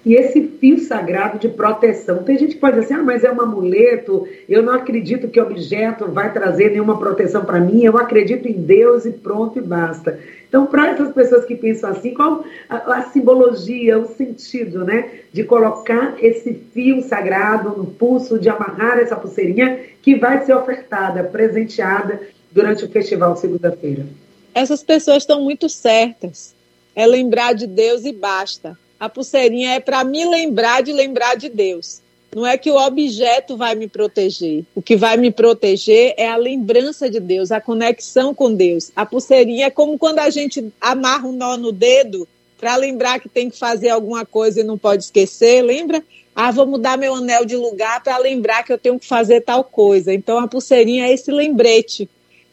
e 0.07 0.15
esse 0.15 0.41
fio 0.61 0.79
sagrado 0.79 1.37
de 1.37 1.49
proteção. 1.49 2.23
Tem 2.23 2.39
gente 2.39 2.55
que 2.55 2.61
pode 2.61 2.79
dizer 2.79 2.95
assim, 2.95 3.03
ah, 3.03 3.05
mas 3.05 3.25
é 3.25 3.33
um 3.33 3.41
amuleto, 3.41 4.29
eu 4.49 4.63
não 4.63 4.73
acredito 4.73 5.27
que 5.27 5.41
objeto 5.41 6.07
vai 6.07 6.33
trazer 6.33 6.71
nenhuma 6.71 6.97
proteção 6.97 7.45
para 7.45 7.59
mim, 7.59 7.85
eu 7.85 7.99
acredito 7.99 8.47
em 8.47 8.53
Deus 8.53 9.05
e 9.05 9.11
pronto 9.11 9.59
e 9.59 9.63
basta. 9.63 10.17
Então, 10.49 10.65
para 10.65 10.91
essas 10.91 11.13
pessoas 11.13 11.45
que 11.45 11.57
pensam 11.57 11.91
assim, 11.91 12.15
qual 12.15 12.45
a, 12.69 12.99
a, 12.99 13.03
simbologia, 13.11 13.99
o 13.99 14.07
sentido, 14.07 14.85
né, 14.85 15.11
de 15.33 15.43
colocar 15.43 16.15
esse 16.23 16.55
fio 16.73 17.03
sagrado 17.03 17.71
no 17.71 17.87
pulso, 17.87 18.39
de 18.39 18.49
amarrar 18.49 18.99
essa 18.99 19.17
pulseirinha 19.17 19.81
que 20.01 20.15
vai 20.15 20.47
ser 20.47 20.55
ofertada, 20.55 21.25
presenteada 21.25 22.21
durante 22.53 22.85
o 22.85 22.89
festival 22.89 23.37
segunda-feira? 23.37 24.07
Essas 24.55 24.85
pessoas 24.85 25.25
estão 25.25 25.43
muito 25.43 25.69
certas. 25.69 26.55
É 26.95 27.05
lembrar 27.05 27.55
de 27.55 27.67
Deus 27.67 28.05
e 28.05 28.13
basta 28.13 28.79
a 28.99 29.09
pulseirinha 29.09 29.75
é 29.75 29.81
para 29.81 30.03
me 30.05 30.25
lembrar 30.25 30.83
de 30.83 30.93
lembrar 30.93 31.37
de 31.37 31.49
Deus. 31.49 32.01
Não 32.35 32.47
é 32.47 32.59
que 32.59 32.71
o 32.71 32.77
objeto 32.77 33.57
vai 33.57 33.75
me 33.75 33.89
proteger. 33.89 34.65
O 34.75 34.83
que 34.83 34.97
vai 34.97 35.17
me 35.17 35.31
proteger 35.31 36.15
é 36.19 36.29
a 36.29 36.37
lembrança 36.37 37.09
de 37.09 37.19
Deus, 37.19 37.51
a 37.51 37.61
conexão 37.61 38.35
com 38.35 38.53
Deus. 38.53 38.91
A 38.95 39.07
pulseirinha 39.07 39.67
é 39.67 39.71
como 39.71 39.99
quando 39.99 40.19
a 40.19 40.29
gente 40.29 40.71
amarra 40.81 41.27
um 41.27 41.33
nó 41.33 41.57
no 41.57 41.73
dedo 41.73 42.29
para 42.59 42.77
lembrar 42.77 43.21
que 43.21 43.29
tem 43.29 43.49
que 43.49 43.59
fazer 43.59 43.91
alguma 43.91 44.25
coisa 44.25 44.61
e 44.61 44.65
não 44.65 44.77
pode 44.77 45.05
esquecer, 45.05 45.63
lembra? 45.63 46.03
Ah, 46.35 46.51
vou 46.51 46.67
mudar 46.67 46.99
meu 46.99 47.15
anel 47.15 47.47
de 47.47 47.57
lugar 47.57 48.03
para 48.03 48.19
lembrar 48.19 48.63
que 48.63 48.73
eu 48.73 48.77
tenho 48.77 48.99
que 48.99 49.07
fazer 49.07 49.41
tal 49.41 49.65
coisa. 49.65 50.13
Então 50.13 50.39
a 50.39 50.47
pulseirinha 50.47 51.07
é 51.07 51.13
esse 51.13 51.31
lembrete. 51.31 52.09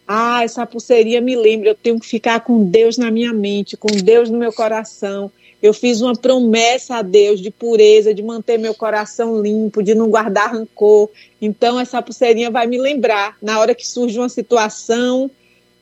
Ah, 0.07 0.43
essa 0.43 0.65
pulseirinha 0.65 1.21
me 1.21 1.35
lembra, 1.35 1.69
eu 1.69 1.75
tenho 1.75 1.99
que 1.99 2.05
ficar 2.05 2.41
com 2.41 2.63
Deus 2.63 2.97
na 2.97 3.09
minha 3.09 3.31
mente, 3.31 3.77
com 3.77 3.87
Deus 3.87 4.29
no 4.29 4.37
meu 4.37 4.51
coração. 4.51 5.31
Eu 5.61 5.73
fiz 5.73 6.01
uma 6.01 6.13
promessa 6.13 6.97
a 6.97 7.01
Deus 7.01 7.39
de 7.39 7.49
pureza, 7.49 8.13
de 8.13 8.21
manter 8.21 8.57
meu 8.57 8.73
coração 8.73 9.41
limpo, 9.41 9.81
de 9.81 9.95
não 9.95 10.09
guardar 10.09 10.51
rancor. 10.51 11.09
Então, 11.41 11.79
essa 11.79 12.01
pulseirinha 12.01 12.51
vai 12.51 12.67
me 12.67 12.77
lembrar, 12.77 13.37
na 13.41 13.59
hora 13.59 13.73
que 13.73 13.87
surge 13.87 14.19
uma 14.19 14.27
situação 14.27 15.31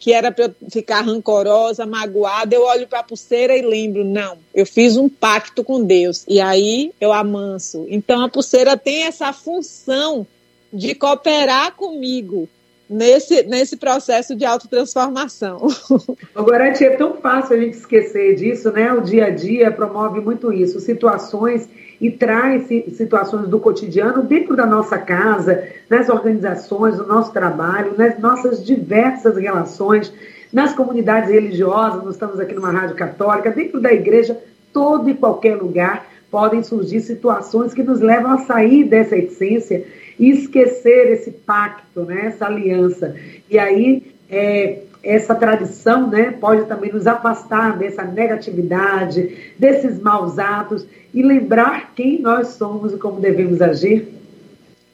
que 0.01 0.11
era 0.11 0.31
para 0.31 0.45
eu 0.45 0.55
ficar 0.71 1.01
rancorosa, 1.01 1.85
magoada, 1.85 2.55
eu 2.55 2.63
olho 2.63 2.87
para 2.87 2.99
a 2.99 3.03
pulseira 3.03 3.55
e 3.55 3.61
lembro, 3.61 4.03
não, 4.03 4.35
eu 4.51 4.65
fiz 4.65 4.97
um 4.97 5.07
pacto 5.07 5.63
com 5.63 5.83
Deus 5.83 6.25
e 6.27 6.41
aí 6.41 6.91
eu 6.99 7.13
amanso. 7.13 7.85
Então 7.87 8.23
a 8.23 8.27
pulseira 8.27 8.75
tem 8.75 9.03
essa 9.03 9.31
função 9.31 10.25
de 10.73 10.95
cooperar 10.95 11.75
comigo 11.75 12.49
nesse, 12.91 13.43
nesse 13.43 13.77
processo 13.77 14.35
de 14.35 14.43
autotransformação. 14.43 15.65
Agora, 16.35 16.73
tia, 16.73 16.87
é 16.87 16.95
tão 16.97 17.15
fácil 17.15 17.55
a 17.55 17.59
gente 17.59 17.77
esquecer 17.77 18.35
disso, 18.35 18.69
né? 18.71 18.91
O 18.91 18.99
dia 18.99 19.27
a 19.27 19.29
dia 19.29 19.71
promove 19.71 20.19
muito 20.19 20.51
isso, 20.51 20.79
situações 20.81 21.69
e 22.01 22.11
traz 22.11 22.67
situações 22.97 23.47
do 23.47 23.59
cotidiano 23.59 24.23
dentro 24.23 24.55
da 24.55 24.65
nossa 24.65 24.97
casa, 24.97 25.63
nas 25.89 26.09
organizações, 26.09 26.97
no 26.97 27.07
nosso 27.07 27.31
trabalho, 27.31 27.95
nas 27.97 28.19
nossas 28.19 28.63
diversas 28.65 29.37
relações, 29.37 30.11
nas 30.51 30.73
comunidades 30.73 31.29
religiosas, 31.29 32.03
nós 32.03 32.15
estamos 32.15 32.39
aqui 32.39 32.53
numa 32.53 32.71
rádio 32.71 32.95
católica, 32.95 33.51
dentro 33.51 33.79
da 33.79 33.93
igreja, 33.93 34.37
todo 34.73 35.09
e 35.09 35.13
qualquer 35.13 35.55
lugar 35.55 36.07
podem 36.29 36.63
surgir 36.63 37.01
situações 37.01 37.73
que 37.73 37.83
nos 37.83 37.99
levam 37.99 38.31
a 38.31 38.37
sair 38.39 38.83
dessa 38.83 39.15
essência 39.15 39.85
e 40.21 40.29
esquecer 40.29 41.11
esse 41.11 41.31
pacto, 41.31 42.05
né, 42.05 42.27
essa 42.27 42.45
aliança. 42.45 43.15
E 43.49 43.57
aí, 43.57 44.03
é, 44.29 44.79
essa 45.03 45.33
tradição 45.33 46.07
né, 46.07 46.37
pode 46.39 46.65
também 46.67 46.93
nos 46.93 47.07
afastar 47.07 47.77
dessa 47.77 48.03
negatividade, 48.03 49.53
desses 49.57 49.99
maus 49.99 50.37
atos 50.37 50.85
e 51.11 51.23
lembrar 51.23 51.93
quem 51.95 52.21
nós 52.21 52.49
somos 52.49 52.93
e 52.93 52.97
como 52.97 53.19
devemos 53.19 53.61
agir. 53.61 54.07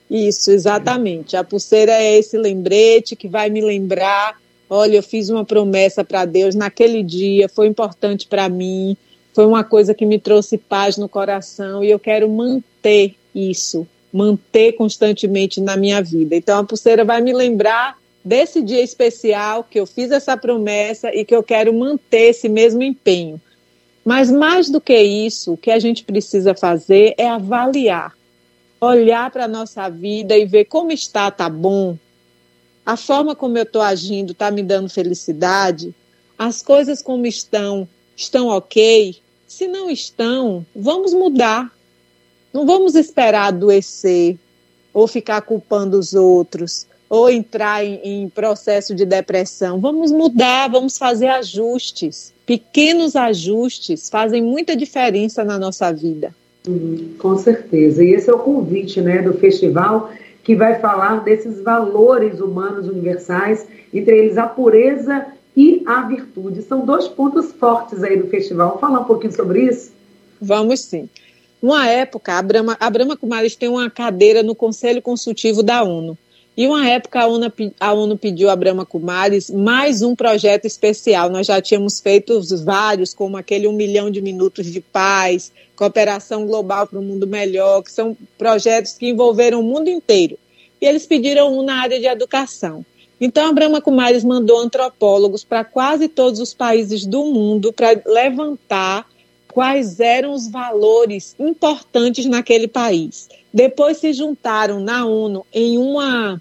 Isso, 0.09 0.49
exatamente. 0.49 1.35
A 1.35 1.43
pulseira 1.43 1.91
é 1.91 2.17
esse 2.17 2.37
lembrete 2.37 3.13
que 3.13 3.27
vai 3.27 3.49
me 3.49 3.59
lembrar 3.59 4.37
olha, 4.69 4.97
eu 4.97 5.03
fiz 5.03 5.29
uma 5.29 5.45
promessa 5.45 6.03
para 6.03 6.25
Deus 6.25 6.55
naquele 6.55 7.03
dia, 7.03 7.47
foi 7.47 7.67
importante 7.67 8.27
para 8.27 8.49
mim, 8.49 8.97
foi 9.33 9.45
uma 9.45 9.63
coisa 9.63 9.93
que 9.93 10.05
me 10.05 10.19
trouxe 10.19 10.57
paz 10.57 10.97
no 10.97 11.07
coração 11.07 11.83
e 11.83 11.89
eu 11.89 11.99
quero 11.99 12.29
manter 12.29 13.15
isso, 13.33 13.87
manter 14.17 14.73
constantemente 14.73 15.61
na 15.61 15.77
minha 15.77 16.01
vida. 16.01 16.35
Então 16.35 16.59
a 16.59 16.63
pulseira 16.63 17.05
vai 17.05 17.21
me 17.21 17.31
lembrar 17.31 17.97
desse 18.25 18.63
dia 18.63 18.81
especial 18.81 19.63
que 19.63 19.79
eu 19.79 19.85
fiz 19.85 20.09
essa 20.09 20.35
promessa 20.35 21.13
e 21.13 21.23
que 21.23 21.35
eu 21.35 21.43
quero 21.43 21.71
manter 21.71 22.31
esse 22.31 22.49
mesmo 22.49 22.81
empenho. 22.81 23.39
Mas 24.03 24.31
mais 24.31 24.69
do 24.69 24.81
que 24.81 24.97
isso, 24.99 25.53
o 25.53 25.57
que 25.57 25.69
a 25.69 25.77
gente 25.77 26.03
precisa 26.03 26.55
fazer 26.55 27.13
é 27.15 27.27
avaliar, 27.29 28.13
olhar 28.81 29.29
para 29.29 29.45
a 29.45 29.47
nossa 29.47 29.87
vida 29.87 30.35
e 30.35 30.45
ver 30.45 30.65
como 30.65 30.91
está, 30.91 31.29
tá 31.29 31.47
bom, 31.47 31.95
a 32.83 32.97
forma 32.97 33.35
como 33.35 33.57
eu 33.57 33.63
estou 33.63 33.81
agindo 33.81 34.31
está 34.31 34.49
me 34.49 34.63
dando 34.63 34.89
felicidade, 34.89 35.93
as 36.39 36.63
coisas 36.63 37.01
como 37.03 37.27
estão, 37.27 37.87
estão 38.15 38.47
ok. 38.47 39.15
Se 39.45 39.67
não 39.67 39.89
estão, 39.89 40.65
vamos 40.75 41.13
mudar. 41.13 41.71
Não 42.53 42.65
vamos 42.65 42.95
esperar 42.95 43.47
adoecer 43.47 44.37
ou 44.93 45.07
ficar 45.07 45.41
culpando 45.41 45.97
os 45.97 46.13
outros 46.13 46.87
ou 47.09 47.29
entrar 47.29 47.85
em, 47.85 47.99
em 48.03 48.29
processo 48.29 48.93
de 48.93 49.05
depressão. 49.05 49.79
Vamos 49.79 50.11
mudar, 50.11 50.69
vamos 50.69 50.97
fazer 50.97 51.27
ajustes. 51.27 52.33
Pequenos 52.45 53.15
ajustes 53.15 54.09
fazem 54.09 54.41
muita 54.41 54.75
diferença 54.75 55.43
na 55.43 55.57
nossa 55.57 55.91
vida. 55.91 56.33
Uhum, 56.67 57.13
com 57.17 57.37
certeza. 57.37 58.03
E 58.03 58.11
esse 58.13 58.29
é 58.29 58.33
o 58.33 58.39
convite 58.39 58.99
né, 59.01 59.21
do 59.21 59.33
festival 59.33 60.11
que 60.43 60.55
vai 60.55 60.79
falar 60.79 61.23
desses 61.23 61.61
valores 61.61 62.39
humanos 62.39 62.87
universais, 62.87 63.65
entre 63.93 64.17
eles 64.17 64.37
a 64.37 64.47
pureza 64.47 65.25
e 65.55 65.83
a 65.85 66.03
virtude. 66.03 66.61
São 66.61 66.85
dois 66.85 67.07
pontos 67.07 67.51
fortes 67.51 68.01
aí 68.03 68.17
do 68.17 68.27
festival. 68.27 68.69
Vamos 68.69 68.81
falar 68.81 68.99
um 69.01 69.05
pouquinho 69.05 69.33
sobre 69.33 69.63
isso? 69.63 69.91
Vamos 70.41 70.81
sim. 70.81 71.09
Uma 71.61 71.87
época, 71.87 72.33
a 72.33 72.41
Brahma, 72.41 72.77
a 72.79 72.89
Brahma 72.89 73.17
Kumaris 73.17 73.55
tem 73.55 73.67
uma 73.67 73.89
cadeira 73.89 74.43
no 74.43 74.53
Conselho 74.53 75.01
Consultivo 75.01 75.63
da 75.63 75.83
ONU. 75.83 76.17
E 76.55 76.67
uma 76.67 76.87
época 76.87 77.21
a 77.21 77.27
ONU, 77.27 77.51
a 77.79 77.93
ONU 77.93 78.17
pediu 78.17 78.49
a 78.49 78.55
Brahma 78.55 78.85
Kumaris 78.85 79.49
mais 79.49 80.01
um 80.01 80.15
projeto 80.15 80.65
especial. 80.65 81.29
Nós 81.29 81.47
já 81.47 81.61
tínhamos 81.61 81.99
feito 81.99 82.39
vários, 82.63 83.13
como 83.13 83.37
aquele 83.37 83.67
Um 83.67 83.73
Milhão 83.73 84.09
de 84.09 84.21
Minutos 84.21 84.65
de 84.65 84.81
Paz, 84.81 85.51
Cooperação 85.75 86.45
Global 86.45 86.87
para 86.87 86.99
um 86.99 87.03
Mundo 87.03 87.27
Melhor, 87.27 87.83
que 87.83 87.91
são 87.91 88.15
projetos 88.37 88.93
que 88.93 89.09
envolveram 89.09 89.59
o 89.59 89.63
mundo 89.63 89.87
inteiro. 89.87 90.37
E 90.79 90.85
eles 90.85 91.05
pediram 91.05 91.57
um 91.57 91.63
na 91.63 91.81
área 91.81 91.99
de 91.99 92.05
educação. 92.05 92.85
Então, 93.19 93.47
a 93.47 93.53
Brahma 93.53 93.81
Kumaris 93.81 94.23
mandou 94.23 94.59
antropólogos 94.59 95.43
para 95.43 95.63
quase 95.63 96.07
todos 96.07 96.39
os 96.39 96.53
países 96.53 97.03
do 97.05 97.25
mundo 97.25 97.73
para 97.73 97.99
levantar 98.05 99.07
quais 99.57 99.99
eram 99.99 100.35
os 100.35 100.47
valores 100.47 101.35
importantes 101.39 102.27
naquele 102.27 102.67
país. 102.67 103.27
Depois 103.51 103.97
se 103.97 104.13
juntaram 104.13 104.79
na 104.79 105.03
ONU 105.03 105.43
em 105.51 105.79
uma 105.79 106.39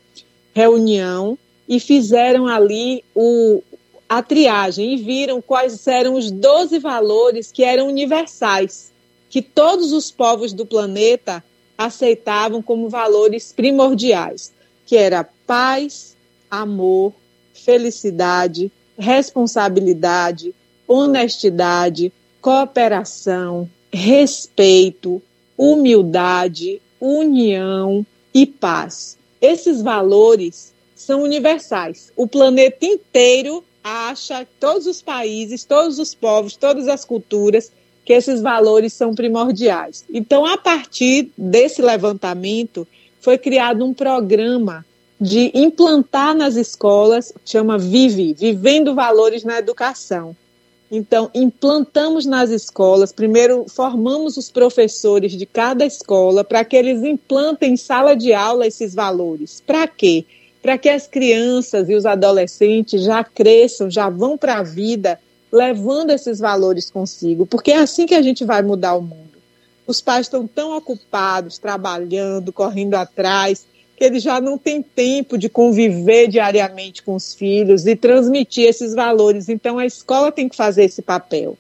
reunião 0.55 1.39
e 1.67 1.81
fizeram 1.81 2.47
ali 2.47 3.03
o, 3.15 3.63
a 4.07 4.23
triagem 4.23 4.93
e 4.93 4.97
viram 4.99 5.41
quais 5.41 5.87
eram 5.87 6.13
os 6.13 6.31
12 6.31 6.79
valores 6.79 7.51
que 7.51 7.65
eram 7.65 7.89
universais 7.89 8.93
que 9.31 9.41
todos 9.41 9.95
os 9.95 10.11
povos 10.11 10.53
do 10.53 10.67
planeta 10.67 11.43
aceitavam 11.79 12.61
como 12.61 12.91
valores 12.91 13.51
primordiais, 13.51 14.53
que 14.85 14.95
era 14.95 15.27
paz, 15.47 16.15
amor, 16.51 17.15
felicidade, 17.55 18.71
responsabilidade, 18.99 20.55
honestidade, 20.87 22.13
cooperação, 22.47 23.69
respeito, 23.93 25.21
humildade, 25.59 26.81
união 27.01 28.07
e 28.33 28.47
paz. 28.47 29.19
Esses 29.43 29.83
valores 29.83 30.73
são 30.95 31.25
universais. 31.25 32.13
O 32.15 32.29
planeta 32.29 32.87
inteiro 32.87 33.65
acha, 33.83 34.47
todos 34.61 34.87
os 34.87 35.03
países, 35.03 35.65
todos 35.65 35.99
os 35.99 36.15
povos, 36.15 36.55
todas 36.55 36.87
as 36.87 37.05
culturas 37.05 37.73
que 38.05 38.13
esses 38.13 38.41
valores 38.41 38.93
são 38.93 39.13
primordiais. 39.13 40.05
Então, 40.09 40.47
a 40.47 40.57
partir 40.57 41.33
desse 41.37 41.83
levantamento, 41.83 42.87
foi 43.21 43.39
criado 43.39 43.85
um 43.85 43.93
programa 43.93 44.87
de 45.21 45.51
implantar 45.53 46.33
nas 46.33 46.55
escolas, 46.55 47.33
chama 47.45 47.77
Vive, 47.77 48.35
Vivendo 48.35 48.95
Valores 48.95 49.43
na 49.43 49.59
Educação. 49.59 50.37
Então, 50.91 51.31
implantamos 51.35 52.27
nas 52.27 52.51
escolas, 52.51 53.13
primeiro 53.13 53.67
formamos 53.69 54.37
os 54.37 54.51
professores 54.51 55.33
de 55.33 55.45
cada 55.45 55.85
escola 55.85 56.45
para 56.45 56.65
que 56.65 56.77
eles 56.77 57.03
implantem 57.03 57.73
em 57.73 57.77
sala 57.77 58.15
de 58.15 58.33
aula 58.33 58.67
esses 58.67 58.95
valores. 58.95 59.61
Para 59.67 59.89
quê? 59.89 60.25
Para 60.63 60.79
que 60.79 60.89
as 60.89 61.07
crianças 61.09 61.89
e 61.89 61.95
os 61.95 62.07
adolescentes 62.07 63.03
já 63.03 63.25
cresçam, 63.25 63.91
já 63.91 64.09
vão 64.09 64.39
para 64.39 64.59
a 64.59 64.63
vida 64.63 65.19
levando 65.51 66.11
esses 66.11 66.39
valores 66.39 66.91
consigo, 66.91 67.47
porque 67.47 67.73
é 67.73 67.79
assim 67.79 68.07
que 68.07 68.15
a 68.15 68.23
gente 68.23 68.45
vai 68.45 68.63
mudar 68.63 68.95
o 68.95 69.03
mundo. 69.03 69.27
Os 69.87 70.01
pais 70.01 70.27
estão 70.27 70.47
tão 70.47 70.77
ocupados, 70.77 71.59
trabalhando, 71.59 72.53
correndo 72.53 72.95
atrás, 72.95 73.67
que 73.97 74.05
eles 74.05 74.23
já 74.23 74.41
não 74.41 74.59
têm 74.59 74.83
tempo 74.83 75.39
de 75.39 75.49
conviver 75.49 76.29
diariamente 76.29 77.03
com 77.03 77.15
os 77.15 77.35
filhos 77.35 77.87
e 77.87 77.97
transmitir 77.97 78.69
esses 78.69 78.95
valores. 78.95 79.49
Então, 79.49 79.79
a 79.79 79.87
escola 79.87 80.31
tem 80.31 80.49
que 80.49 80.57
fazer 80.57 80.85
esse 80.85 81.01
papel. 81.01 81.57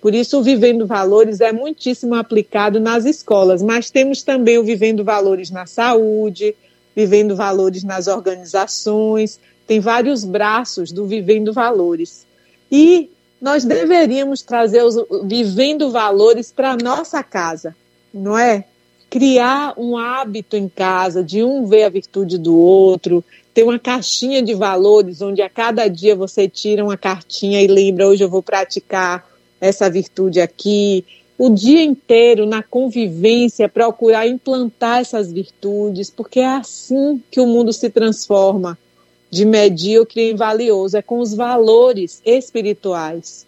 Por 0.00 0.14
isso, 0.14 0.38
o 0.38 0.42
Vivendo 0.42 0.86
Valores 0.86 1.40
é 1.40 1.52
muitíssimo 1.52 2.14
aplicado 2.14 2.80
nas 2.80 3.04
escolas, 3.04 3.62
mas 3.62 3.90
temos 3.90 4.22
também 4.22 4.58
o 4.58 4.64
Vivendo 4.64 5.04
Valores 5.04 5.50
na 5.50 5.66
saúde, 5.66 6.54
Vivendo 6.94 7.36
Valores 7.36 7.84
nas 7.84 8.06
organizações, 8.06 9.38
tem 9.66 9.78
vários 9.78 10.24
braços 10.24 10.90
do 10.90 11.06
Vivendo 11.06 11.52
Valores. 11.52 12.26
E 12.70 13.10
nós 13.40 13.64
deveríamos 13.64 14.42
trazer 14.42 14.82
os 14.82 14.96
vivendo 15.24 15.90
valores 15.90 16.52
para 16.52 16.76
nossa 16.76 17.22
casa, 17.22 17.74
não 18.12 18.36
é? 18.36 18.64
Criar 19.10 19.74
um 19.76 19.98
hábito 19.98 20.56
em 20.56 20.68
casa 20.68 21.22
de 21.22 21.42
um 21.42 21.66
ver 21.66 21.82
a 21.82 21.88
virtude 21.88 22.38
do 22.38 22.56
outro, 22.56 23.24
ter 23.52 23.64
uma 23.64 23.78
caixinha 23.78 24.40
de 24.40 24.54
valores 24.54 25.20
onde 25.20 25.42
a 25.42 25.50
cada 25.50 25.88
dia 25.88 26.14
você 26.14 26.48
tira 26.48 26.84
uma 26.84 26.96
cartinha 26.96 27.60
e 27.60 27.66
lembra 27.66 28.06
hoje 28.06 28.22
eu 28.22 28.28
vou 28.28 28.42
praticar 28.42 29.28
essa 29.60 29.90
virtude 29.90 30.40
aqui. 30.40 31.04
O 31.36 31.50
dia 31.50 31.82
inteiro 31.82 32.46
na 32.46 32.62
convivência 32.62 33.68
procurar 33.68 34.28
implantar 34.28 35.00
essas 35.00 35.32
virtudes, 35.32 36.08
porque 36.08 36.38
é 36.38 36.46
assim 36.46 37.20
que 37.30 37.40
o 37.40 37.46
mundo 37.46 37.72
se 37.72 37.90
transforma 37.90 38.78
de 39.30 39.44
medíocre 39.44 40.30
em 40.30 40.36
valioso, 40.36 40.96
é 40.96 41.02
com 41.02 41.18
os 41.18 41.34
valores 41.34 42.20
espirituais. 42.24 43.46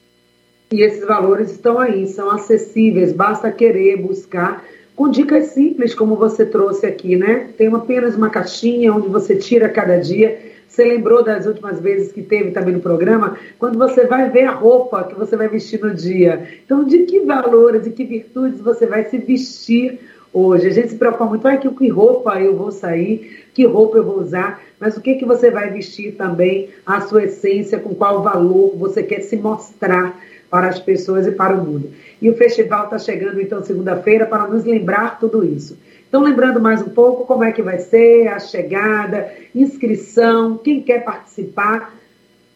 E 0.72 0.80
esses 0.80 1.06
valores 1.06 1.50
estão 1.50 1.78
aí, 1.78 2.06
são 2.06 2.30
acessíveis, 2.30 3.12
basta 3.12 3.52
querer 3.52 3.98
buscar 3.98 4.64
com 4.94 5.08
dicas 5.08 5.46
simples, 5.46 5.94
como 5.94 6.16
você 6.16 6.44
trouxe 6.44 6.86
aqui, 6.86 7.16
né? 7.16 7.48
Tem 7.56 7.68
apenas 7.68 8.14
uma 8.14 8.30
caixinha 8.30 8.92
onde 8.92 9.08
você 9.08 9.36
tira 9.36 9.68
cada 9.68 9.98
dia. 9.98 10.52
Você 10.68 10.84
lembrou 10.84 11.22
das 11.22 11.46
últimas 11.46 11.80
vezes 11.80 12.12
que 12.12 12.22
teve 12.22 12.50
também 12.50 12.74
no 12.74 12.80
programa, 12.80 13.36
quando 13.58 13.78
você 13.78 14.06
vai 14.06 14.30
ver 14.30 14.44
a 14.44 14.52
roupa 14.52 15.04
que 15.04 15.14
você 15.14 15.36
vai 15.36 15.48
vestir 15.48 15.80
no 15.80 15.94
dia. 15.94 16.48
Então, 16.64 16.84
de 16.84 17.00
que 17.00 17.20
valores, 17.20 17.82
de 17.82 17.90
que 17.90 18.04
virtudes 18.04 18.60
você 18.60 18.86
vai 18.86 19.04
se 19.04 19.18
vestir 19.18 20.00
hoje? 20.32 20.68
A 20.68 20.70
gente 20.70 20.88
se 20.88 20.96
preocupa 20.96 21.26
muito, 21.26 21.46
ah, 21.46 21.56
que 21.56 21.88
roupa 21.88 22.40
eu 22.40 22.56
vou 22.56 22.70
sair, 22.70 23.44
que 23.52 23.66
roupa 23.66 23.98
eu 23.98 24.04
vou 24.04 24.18
usar 24.20 24.62
mas 24.82 24.96
o 24.96 25.00
que, 25.00 25.14
que 25.14 25.24
você 25.24 25.48
vai 25.48 25.70
vestir 25.70 26.16
também, 26.16 26.70
a 26.84 27.02
sua 27.02 27.22
essência, 27.22 27.78
com 27.78 27.94
qual 27.94 28.20
valor 28.20 28.74
você 28.76 29.00
quer 29.00 29.20
se 29.20 29.36
mostrar 29.36 30.20
para 30.52 30.68
as 30.68 30.78
pessoas 30.78 31.26
e 31.26 31.30
para 31.30 31.56
o 31.56 31.64
mundo. 31.64 31.90
E 32.20 32.28
o 32.28 32.36
festival 32.36 32.84
está 32.84 32.98
chegando, 32.98 33.40
então, 33.40 33.64
segunda-feira, 33.64 34.26
para 34.26 34.46
nos 34.46 34.66
lembrar 34.66 35.18
tudo 35.18 35.42
isso. 35.42 35.78
Então, 36.06 36.22
lembrando 36.22 36.60
mais 36.60 36.82
um 36.82 36.90
pouco 36.90 37.24
como 37.24 37.42
é 37.42 37.52
que 37.52 37.62
vai 37.62 37.78
ser 37.78 38.28
a 38.28 38.38
chegada, 38.38 39.32
inscrição, 39.54 40.58
quem 40.58 40.82
quer 40.82 41.04
participar, 41.04 41.98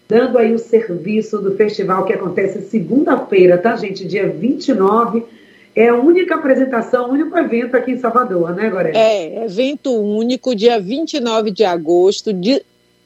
dando 0.06 0.37
aí 0.37 0.52
o 0.52 0.59
serviço 0.59 1.38
do 1.38 1.56
festival 1.56 2.04
que 2.04 2.12
acontece 2.12 2.68
segunda-feira, 2.68 3.56
tá, 3.56 3.74
gente? 3.76 4.06
Dia 4.06 4.28
29 4.28 5.24
é 5.74 5.88
a 5.88 5.94
única 5.94 6.35
apresentação, 6.35 7.09
o 7.09 7.12
único 7.14 7.37
evento 7.38 7.78
aqui 7.78 7.92
em 7.92 7.98
Salvador, 7.98 8.54
né, 8.54 8.68
Goré? 8.68 8.92
É, 8.94 9.44
evento 9.46 9.90
único, 9.90 10.54
dia 10.54 10.78
29 10.78 11.50
de 11.50 11.64
agosto, 11.64 12.30
de 12.30 12.61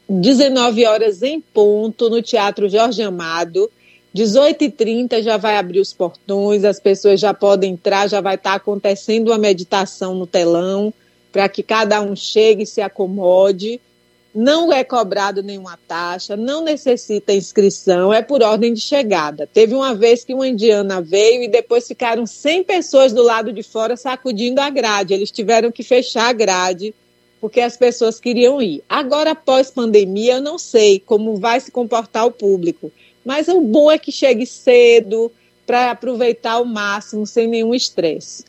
19 0.09 0.85
horas 0.85 1.22
em 1.22 1.40
ponto, 1.40 2.11
no 2.11 2.20
Teatro 2.20 2.68
Jorge 2.68 3.00
Amado. 3.03 3.70
18h30 4.14 5.23
já 5.23 5.37
vai 5.37 5.57
abrir 5.57 5.81
os 5.81 5.92
portões, 5.92 6.64
as 6.64 6.81
pessoas 6.81 7.20
já 7.20 7.33
podem 7.33 7.73
entrar, 7.73 8.09
já 8.09 8.20
vai 8.20 8.35
estar 8.35 8.55
acontecendo 8.55 9.29
uma 9.29 9.38
meditação 9.38 10.14
no 10.14 10.27
telão, 10.27 10.92
para 11.31 11.49
que 11.49 11.62
cada 11.62 12.01
um 12.01 12.16
chegue 12.16 12.64
e 12.64 12.66
se 12.66 12.81
acomode. 12.81 13.81
não 14.33 14.73
é 14.73 14.85
cobrado 14.85 15.42
nenhuma 15.42 15.77
taxa, 15.88 16.37
não 16.37 16.62
necessita 16.62 17.33
inscrição, 17.33 18.12
é 18.12 18.23
por 18.23 18.42
ordem 18.42 18.73
de 18.73 18.81
chegada. 18.81 19.44
Teve 19.44 19.75
uma 19.75 19.92
vez 19.92 20.25
que 20.25 20.33
uma 20.33 20.46
indiana 20.46 21.01
veio 21.01 21.42
e 21.42 21.49
depois 21.49 21.88
ficaram 21.88 22.25
100 22.25 22.62
pessoas 22.62 23.12
do 23.12 23.25
lado 23.25 23.53
de 23.53 23.64
fora 23.64 23.96
sacudindo 23.96 24.61
a 24.61 24.70
grade. 24.70 25.14
Eles 25.14 25.33
tiveram 25.33 25.73
que 25.73 25.83
fechar 25.83 26.29
a 26.29 26.33
grade 26.33 26.94
porque 27.40 27.61
as 27.61 27.77
pessoas 27.77 28.20
queriam 28.20 28.61
ir. 28.61 28.85
Agora, 28.88 29.31
após 29.31 29.70
pandemia, 29.70 30.35
eu 30.35 30.42
não 30.42 30.59
sei 30.59 31.01
como 31.01 31.37
vai 31.37 31.59
se 31.59 31.70
comportar 31.70 32.27
o 32.27 32.31
público, 32.31 32.92
mas 33.25 33.49
o 33.49 33.61
bom 33.61 33.91
é 33.91 33.99
que 33.99 34.13
chegue 34.13 34.47
cedo 34.47 35.31
para 35.67 35.91
aproveitar 35.91 36.53
ao 36.53 36.65
máximo 36.65 37.27
sem 37.27 37.47
nenhum 37.47 37.75
estresse. 37.75 38.45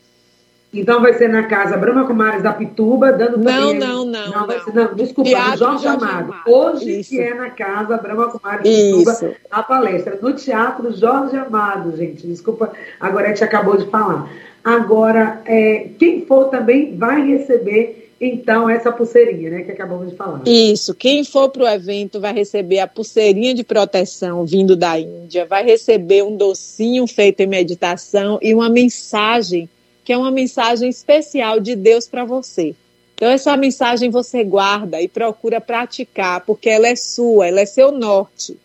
Então 0.73 1.01
vai 1.01 1.13
ser 1.13 1.27
na 1.27 1.43
casa 1.43 1.75
Brahma 1.75 2.07
Kumaris 2.07 2.41
da 2.41 2.53
Pituba, 2.53 3.11
dando 3.11 3.37
não, 3.37 3.73
não, 3.73 4.05
não, 4.05 4.31
não, 4.31 4.47
vai 4.47 4.59
ser, 4.61 4.73
não, 4.73 4.95
desculpa, 4.95 5.29
Teatro 5.29 5.57
Jorge, 5.57 5.83
Jorge 5.83 6.05
Amado. 6.05 6.31
Amado. 6.31 6.43
Hoje 6.49 6.99
Isso. 6.99 7.09
que 7.09 7.19
é 7.19 7.33
na 7.33 7.49
casa 7.49 7.97
Brahma 7.97 8.29
Kumaris 8.29 8.63
da 8.63 9.13
Pituba, 9.13 9.35
a 9.51 9.63
palestra 9.63 10.17
no 10.21 10.33
Teatro 10.33 10.93
Jorge 10.95 11.35
Amado, 11.35 11.95
gente. 11.97 12.25
Desculpa, 12.25 12.71
a 12.99 13.09
Gorete 13.09 13.43
acabou 13.43 13.75
de 13.75 13.85
falar. 13.87 14.29
Agora, 14.63 15.41
é, 15.45 15.89
quem 15.97 16.25
for 16.25 16.49
também 16.49 16.95
vai 16.95 17.25
receber 17.25 18.11
então 18.19 18.69
essa 18.69 18.91
pulseirinha, 18.91 19.49
né, 19.49 19.61
que 19.63 19.71
acabamos 19.71 20.11
de 20.11 20.15
falar. 20.15 20.41
Isso, 20.45 20.93
quem 20.93 21.23
for 21.23 21.49
para 21.49 21.63
o 21.63 21.67
evento 21.67 22.19
vai 22.19 22.31
receber 22.31 22.79
a 22.79 22.87
pulseirinha 22.87 23.53
de 23.53 23.63
proteção 23.63 24.45
vindo 24.45 24.75
da 24.75 24.99
Índia, 24.99 25.45
vai 25.45 25.63
receber 25.63 26.23
um 26.23 26.35
docinho 26.35 27.07
feito 27.07 27.39
em 27.39 27.47
meditação 27.47 28.37
e 28.39 28.53
uma 28.53 28.69
mensagem 28.69 29.67
que 30.03 30.13
é 30.13 30.17
uma 30.17 30.31
mensagem 30.31 30.89
especial 30.89 31.59
de 31.59 31.75
Deus 31.75 32.07
para 32.07 32.25
você. 32.25 32.75
Então, 33.15 33.29
essa 33.29 33.55
mensagem 33.55 34.09
você 34.09 34.43
guarda 34.43 34.99
e 34.99 35.07
procura 35.07 35.61
praticar, 35.61 36.41
porque 36.41 36.69
ela 36.69 36.87
é 36.87 36.95
sua, 36.95 37.47
ela 37.47 37.61
é 37.61 37.65
seu 37.65 37.91
norte. 37.91 38.57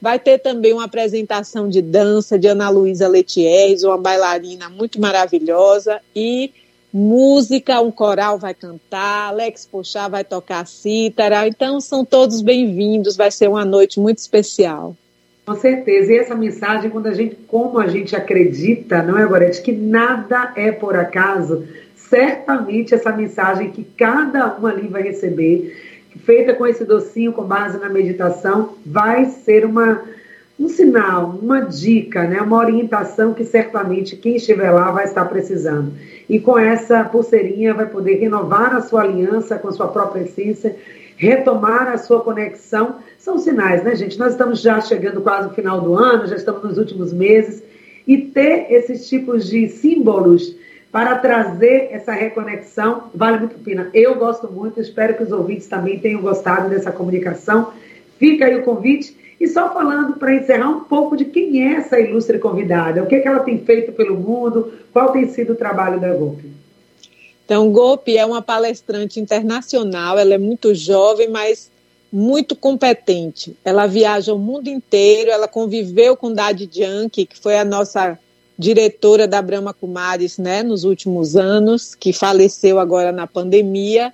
Vai 0.00 0.18
ter 0.18 0.38
também 0.38 0.72
uma 0.72 0.84
apresentação 0.84 1.68
de 1.68 1.80
dança 1.80 2.38
de 2.38 2.46
Ana 2.46 2.68
Luísa 2.68 3.08
Letieres, 3.08 3.82
uma 3.82 3.96
bailarina 3.96 4.68
muito 4.68 5.00
maravilhosa, 5.00 6.00
e 6.14 6.52
música, 6.92 7.80
um 7.80 7.90
coral 7.90 8.38
vai 8.38 8.54
cantar, 8.54 9.28
Alex 9.28 9.66
Pochá 9.66 10.08
vai 10.08 10.24
tocar 10.24 10.66
cítara. 10.66 11.46
Então, 11.46 11.80
são 11.80 12.04
todos 12.04 12.40
bem-vindos, 12.40 13.16
vai 13.16 13.30
ser 13.30 13.48
uma 13.48 13.64
noite 13.64 13.98
muito 13.98 14.18
especial. 14.18 14.96
Com 15.46 15.54
certeza. 15.54 16.12
E 16.12 16.18
essa 16.18 16.34
mensagem, 16.34 16.90
quando 16.90 17.06
a 17.06 17.14
gente, 17.14 17.36
como 17.46 17.78
a 17.78 17.86
gente 17.86 18.16
acredita, 18.16 19.02
não 19.02 19.16
é, 19.16 19.24
Gorete, 19.24 19.62
que 19.62 19.72
nada 19.72 20.52
é 20.56 20.72
por 20.72 20.96
acaso, 20.96 21.64
certamente 21.94 22.94
essa 22.94 23.12
mensagem 23.12 23.70
que 23.70 23.84
cada 23.84 24.58
um 24.58 24.66
ali 24.66 24.88
vai 24.88 25.02
receber, 25.02 25.95
feita 26.24 26.54
com 26.54 26.66
esse 26.66 26.84
docinho 26.84 27.32
com 27.32 27.44
base 27.44 27.78
na 27.78 27.88
meditação, 27.88 28.74
vai 28.84 29.26
ser 29.26 29.64
uma, 29.64 30.02
um 30.58 30.68
sinal, 30.68 31.38
uma 31.40 31.60
dica, 31.60 32.24
né, 32.24 32.40
uma 32.40 32.58
orientação 32.58 33.34
que 33.34 33.44
certamente 33.44 34.16
quem 34.16 34.36
estiver 34.36 34.70
lá 34.70 34.90
vai 34.90 35.04
estar 35.04 35.24
precisando. 35.26 35.92
E 36.28 36.40
com 36.40 36.58
essa 36.58 37.04
pulseirinha 37.04 37.74
vai 37.74 37.86
poder 37.86 38.16
renovar 38.16 38.74
a 38.74 38.82
sua 38.82 39.02
aliança 39.02 39.58
com 39.58 39.68
a 39.68 39.72
sua 39.72 39.88
própria 39.88 40.22
essência 40.22 40.76
retomar 41.16 41.88
a 41.88 41.98
sua 41.98 42.20
conexão. 42.20 42.96
São 43.18 43.38
sinais, 43.38 43.82
né, 43.82 43.94
gente? 43.96 44.18
Nós 44.18 44.32
estamos 44.32 44.60
já 44.60 44.80
chegando 44.80 45.20
quase 45.20 45.48
no 45.48 45.54
final 45.54 45.80
do 45.80 45.94
ano, 45.94 46.26
já 46.26 46.36
estamos 46.36 46.62
nos 46.62 46.78
últimos 46.78 47.12
meses, 47.12 47.62
e 48.06 48.18
ter 48.18 48.66
esses 48.70 49.08
tipos 49.08 49.48
de 49.48 49.68
símbolos 49.68 50.54
para 50.96 51.14
trazer 51.16 51.90
essa 51.90 52.12
reconexão 52.12 53.10
vale 53.14 53.40
muito 53.40 53.56
a 53.56 53.62
pena. 53.62 53.90
Eu 53.92 54.14
gosto 54.14 54.50
muito, 54.50 54.80
espero 54.80 55.14
que 55.14 55.24
os 55.24 55.30
ouvintes 55.30 55.66
também 55.66 55.98
tenham 55.98 56.22
gostado 56.22 56.70
dessa 56.70 56.90
comunicação. 56.90 57.70
Fica 58.18 58.46
aí 58.46 58.56
o 58.56 58.62
convite. 58.62 59.14
E 59.38 59.46
só 59.46 59.74
falando 59.74 60.14
para 60.14 60.34
encerrar 60.34 60.70
um 60.70 60.84
pouco 60.84 61.14
de 61.14 61.26
quem 61.26 61.62
é 61.62 61.74
essa 61.74 62.00
ilustre 62.00 62.38
convidada, 62.38 63.02
o 63.02 63.06
que, 63.06 63.16
é 63.16 63.20
que 63.20 63.28
ela 63.28 63.40
tem 63.40 63.58
feito 63.58 63.92
pelo 63.92 64.16
mundo, 64.16 64.72
qual 64.90 65.12
tem 65.12 65.28
sido 65.28 65.52
o 65.52 65.56
trabalho 65.56 66.00
da 66.00 66.14
Golpe. 66.14 66.50
Então, 67.44 67.70
Gopi 67.70 68.16
é 68.16 68.24
uma 68.24 68.40
palestrante 68.40 69.20
internacional, 69.20 70.18
ela 70.18 70.32
é 70.32 70.38
muito 70.38 70.74
jovem, 70.74 71.28
mas 71.28 71.70
muito 72.10 72.56
competente. 72.56 73.54
Ela 73.62 73.86
viaja 73.86 74.32
o 74.32 74.38
mundo 74.38 74.68
inteiro, 74.68 75.30
ela 75.30 75.46
conviveu 75.46 76.16
com 76.16 76.32
Dadi 76.32 76.66
Janki, 76.72 77.26
que 77.26 77.38
foi 77.38 77.58
a 77.58 77.66
nossa 77.66 78.18
diretora 78.58 79.28
da 79.28 79.42
Brahma 79.42 79.74
Kumaris 79.74 80.38
né, 80.38 80.62
nos 80.62 80.84
últimos 80.84 81.36
anos, 81.36 81.94
que 81.94 82.12
faleceu 82.12 82.78
agora 82.78 83.12
na 83.12 83.26
pandemia. 83.26 84.12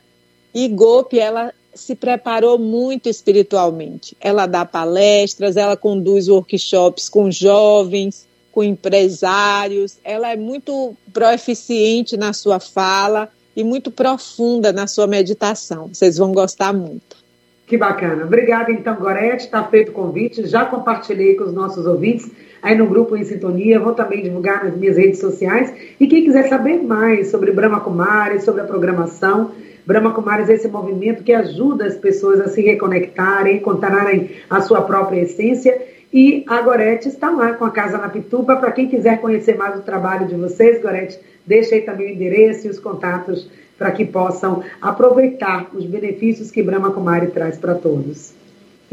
E 0.54 0.68
Gopi, 0.68 1.18
ela 1.18 1.52
se 1.74 1.94
preparou 1.94 2.58
muito 2.58 3.08
espiritualmente. 3.08 4.16
Ela 4.20 4.46
dá 4.46 4.64
palestras, 4.64 5.56
ela 5.56 5.76
conduz 5.76 6.28
workshops 6.28 7.08
com 7.08 7.30
jovens, 7.30 8.26
com 8.50 8.62
empresários. 8.62 9.96
Ela 10.04 10.32
é 10.32 10.36
muito 10.36 10.94
proeficiente 11.12 12.16
na 12.16 12.32
sua 12.32 12.60
fala 12.60 13.28
e 13.56 13.64
muito 13.64 13.90
profunda 13.90 14.72
na 14.72 14.86
sua 14.86 15.06
meditação. 15.06 15.88
Vocês 15.88 16.18
vão 16.18 16.32
gostar 16.32 16.72
muito. 16.72 17.22
Que 17.66 17.78
bacana. 17.78 18.24
Obrigada, 18.24 18.70
então, 18.70 18.96
Gorete. 18.96 19.44
Está 19.44 19.64
feito 19.64 19.90
o 19.90 19.94
convite. 19.94 20.46
Já 20.46 20.66
compartilhei 20.66 21.36
com 21.36 21.44
os 21.44 21.54
nossos 21.54 21.86
ouvintes 21.86 22.30
aí 22.62 22.76
no 22.76 22.86
grupo 22.86 23.16
Em 23.16 23.24
Sintonia. 23.24 23.80
Vou 23.80 23.92
também 23.92 24.22
divulgar 24.22 24.64
nas 24.64 24.76
minhas 24.76 24.96
redes 24.96 25.18
sociais. 25.18 25.72
E 25.98 26.06
quem 26.06 26.24
quiser 26.24 26.48
saber 26.48 26.82
mais 26.82 27.28
sobre 27.28 27.50
Brahma 27.50 27.80
Kumaris, 27.80 28.44
sobre 28.44 28.62
a 28.62 28.64
programação, 28.64 29.50
Brahma 29.84 30.12
Kumaris 30.12 30.48
é 30.48 30.54
esse 30.54 30.68
movimento 30.68 31.24
que 31.24 31.32
ajuda 31.32 31.86
as 31.86 31.96
pessoas 31.96 32.40
a 32.40 32.48
se 32.48 32.62
reconectarem, 32.62 33.56
encontrarem 33.56 34.30
a 34.48 34.60
sua 34.60 34.82
própria 34.82 35.22
essência 35.22 35.76
e 36.12 36.44
a 36.46 36.60
Gorete 36.60 37.08
está 37.08 37.30
lá 37.30 37.54
com 37.54 37.64
a 37.64 37.70
Casa 37.70 37.98
na 37.98 38.08
Pituba. 38.08 38.56
Para 38.56 38.70
quem 38.70 38.86
quiser 38.86 39.20
conhecer 39.20 39.56
mais 39.56 39.78
o 39.78 39.82
trabalho 39.82 40.26
de 40.26 40.34
vocês, 40.34 40.80
Gorete, 40.80 41.18
deixa 41.46 41.74
aí 41.74 41.80
também 41.80 42.12
o 42.12 42.14
endereço 42.14 42.66
e 42.66 42.70
os 42.70 42.78
contatos 42.78 43.50
para 43.78 43.90
que 43.90 44.04
possam 44.04 44.62
aproveitar 44.80 45.68
os 45.74 45.84
benefícios 45.84 46.50
que 46.50 46.62
Brahma 46.62 46.92
Kumari 46.92 47.28
traz 47.28 47.56
para 47.56 47.74
todos. 47.74 48.41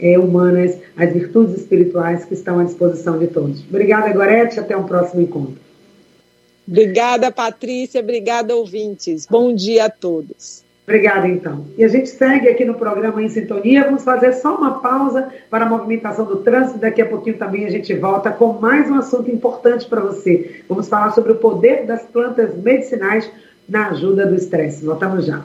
é, 0.00 0.18
humanas, 0.18 0.78
as 0.96 1.12
virtudes 1.12 1.56
espirituais 1.56 2.24
que 2.24 2.32
estão 2.32 2.58
à 2.58 2.64
disposição 2.64 3.18
de 3.18 3.26
todos. 3.26 3.62
Obrigada, 3.68 4.10
Gorete, 4.12 4.58
até 4.58 4.74
um 4.74 4.84
próximo 4.84 5.20
encontro. 5.20 5.56
Obrigada, 6.66 7.30
Patrícia, 7.30 8.00
obrigada, 8.00 8.56
ouvintes. 8.56 9.26
Bom 9.28 9.54
dia 9.54 9.86
a 9.86 9.90
todos. 9.90 10.69
Obrigada, 10.90 11.28
então. 11.28 11.66
E 11.78 11.84
a 11.84 11.88
gente 11.88 12.08
segue 12.08 12.48
aqui 12.48 12.64
no 12.64 12.74
programa 12.74 13.22
Em 13.22 13.28
Sintonia. 13.28 13.84
Vamos 13.84 14.02
fazer 14.02 14.32
só 14.32 14.56
uma 14.56 14.80
pausa 14.80 15.28
para 15.48 15.64
a 15.64 15.68
movimentação 15.68 16.24
do 16.24 16.38
trânsito. 16.38 16.80
Daqui 16.80 17.00
a 17.00 17.06
pouquinho 17.06 17.38
também 17.38 17.64
a 17.64 17.70
gente 17.70 17.94
volta 17.94 18.32
com 18.32 18.54
mais 18.54 18.90
um 18.90 18.96
assunto 18.96 19.30
importante 19.30 19.86
para 19.86 20.00
você. 20.00 20.62
Vamos 20.68 20.88
falar 20.88 21.12
sobre 21.12 21.30
o 21.30 21.36
poder 21.36 21.86
das 21.86 22.02
plantas 22.02 22.56
medicinais 22.56 23.30
na 23.68 23.90
ajuda 23.90 24.26
do 24.26 24.34
estresse. 24.34 24.84
Voltamos 24.84 25.26
já. 25.26 25.44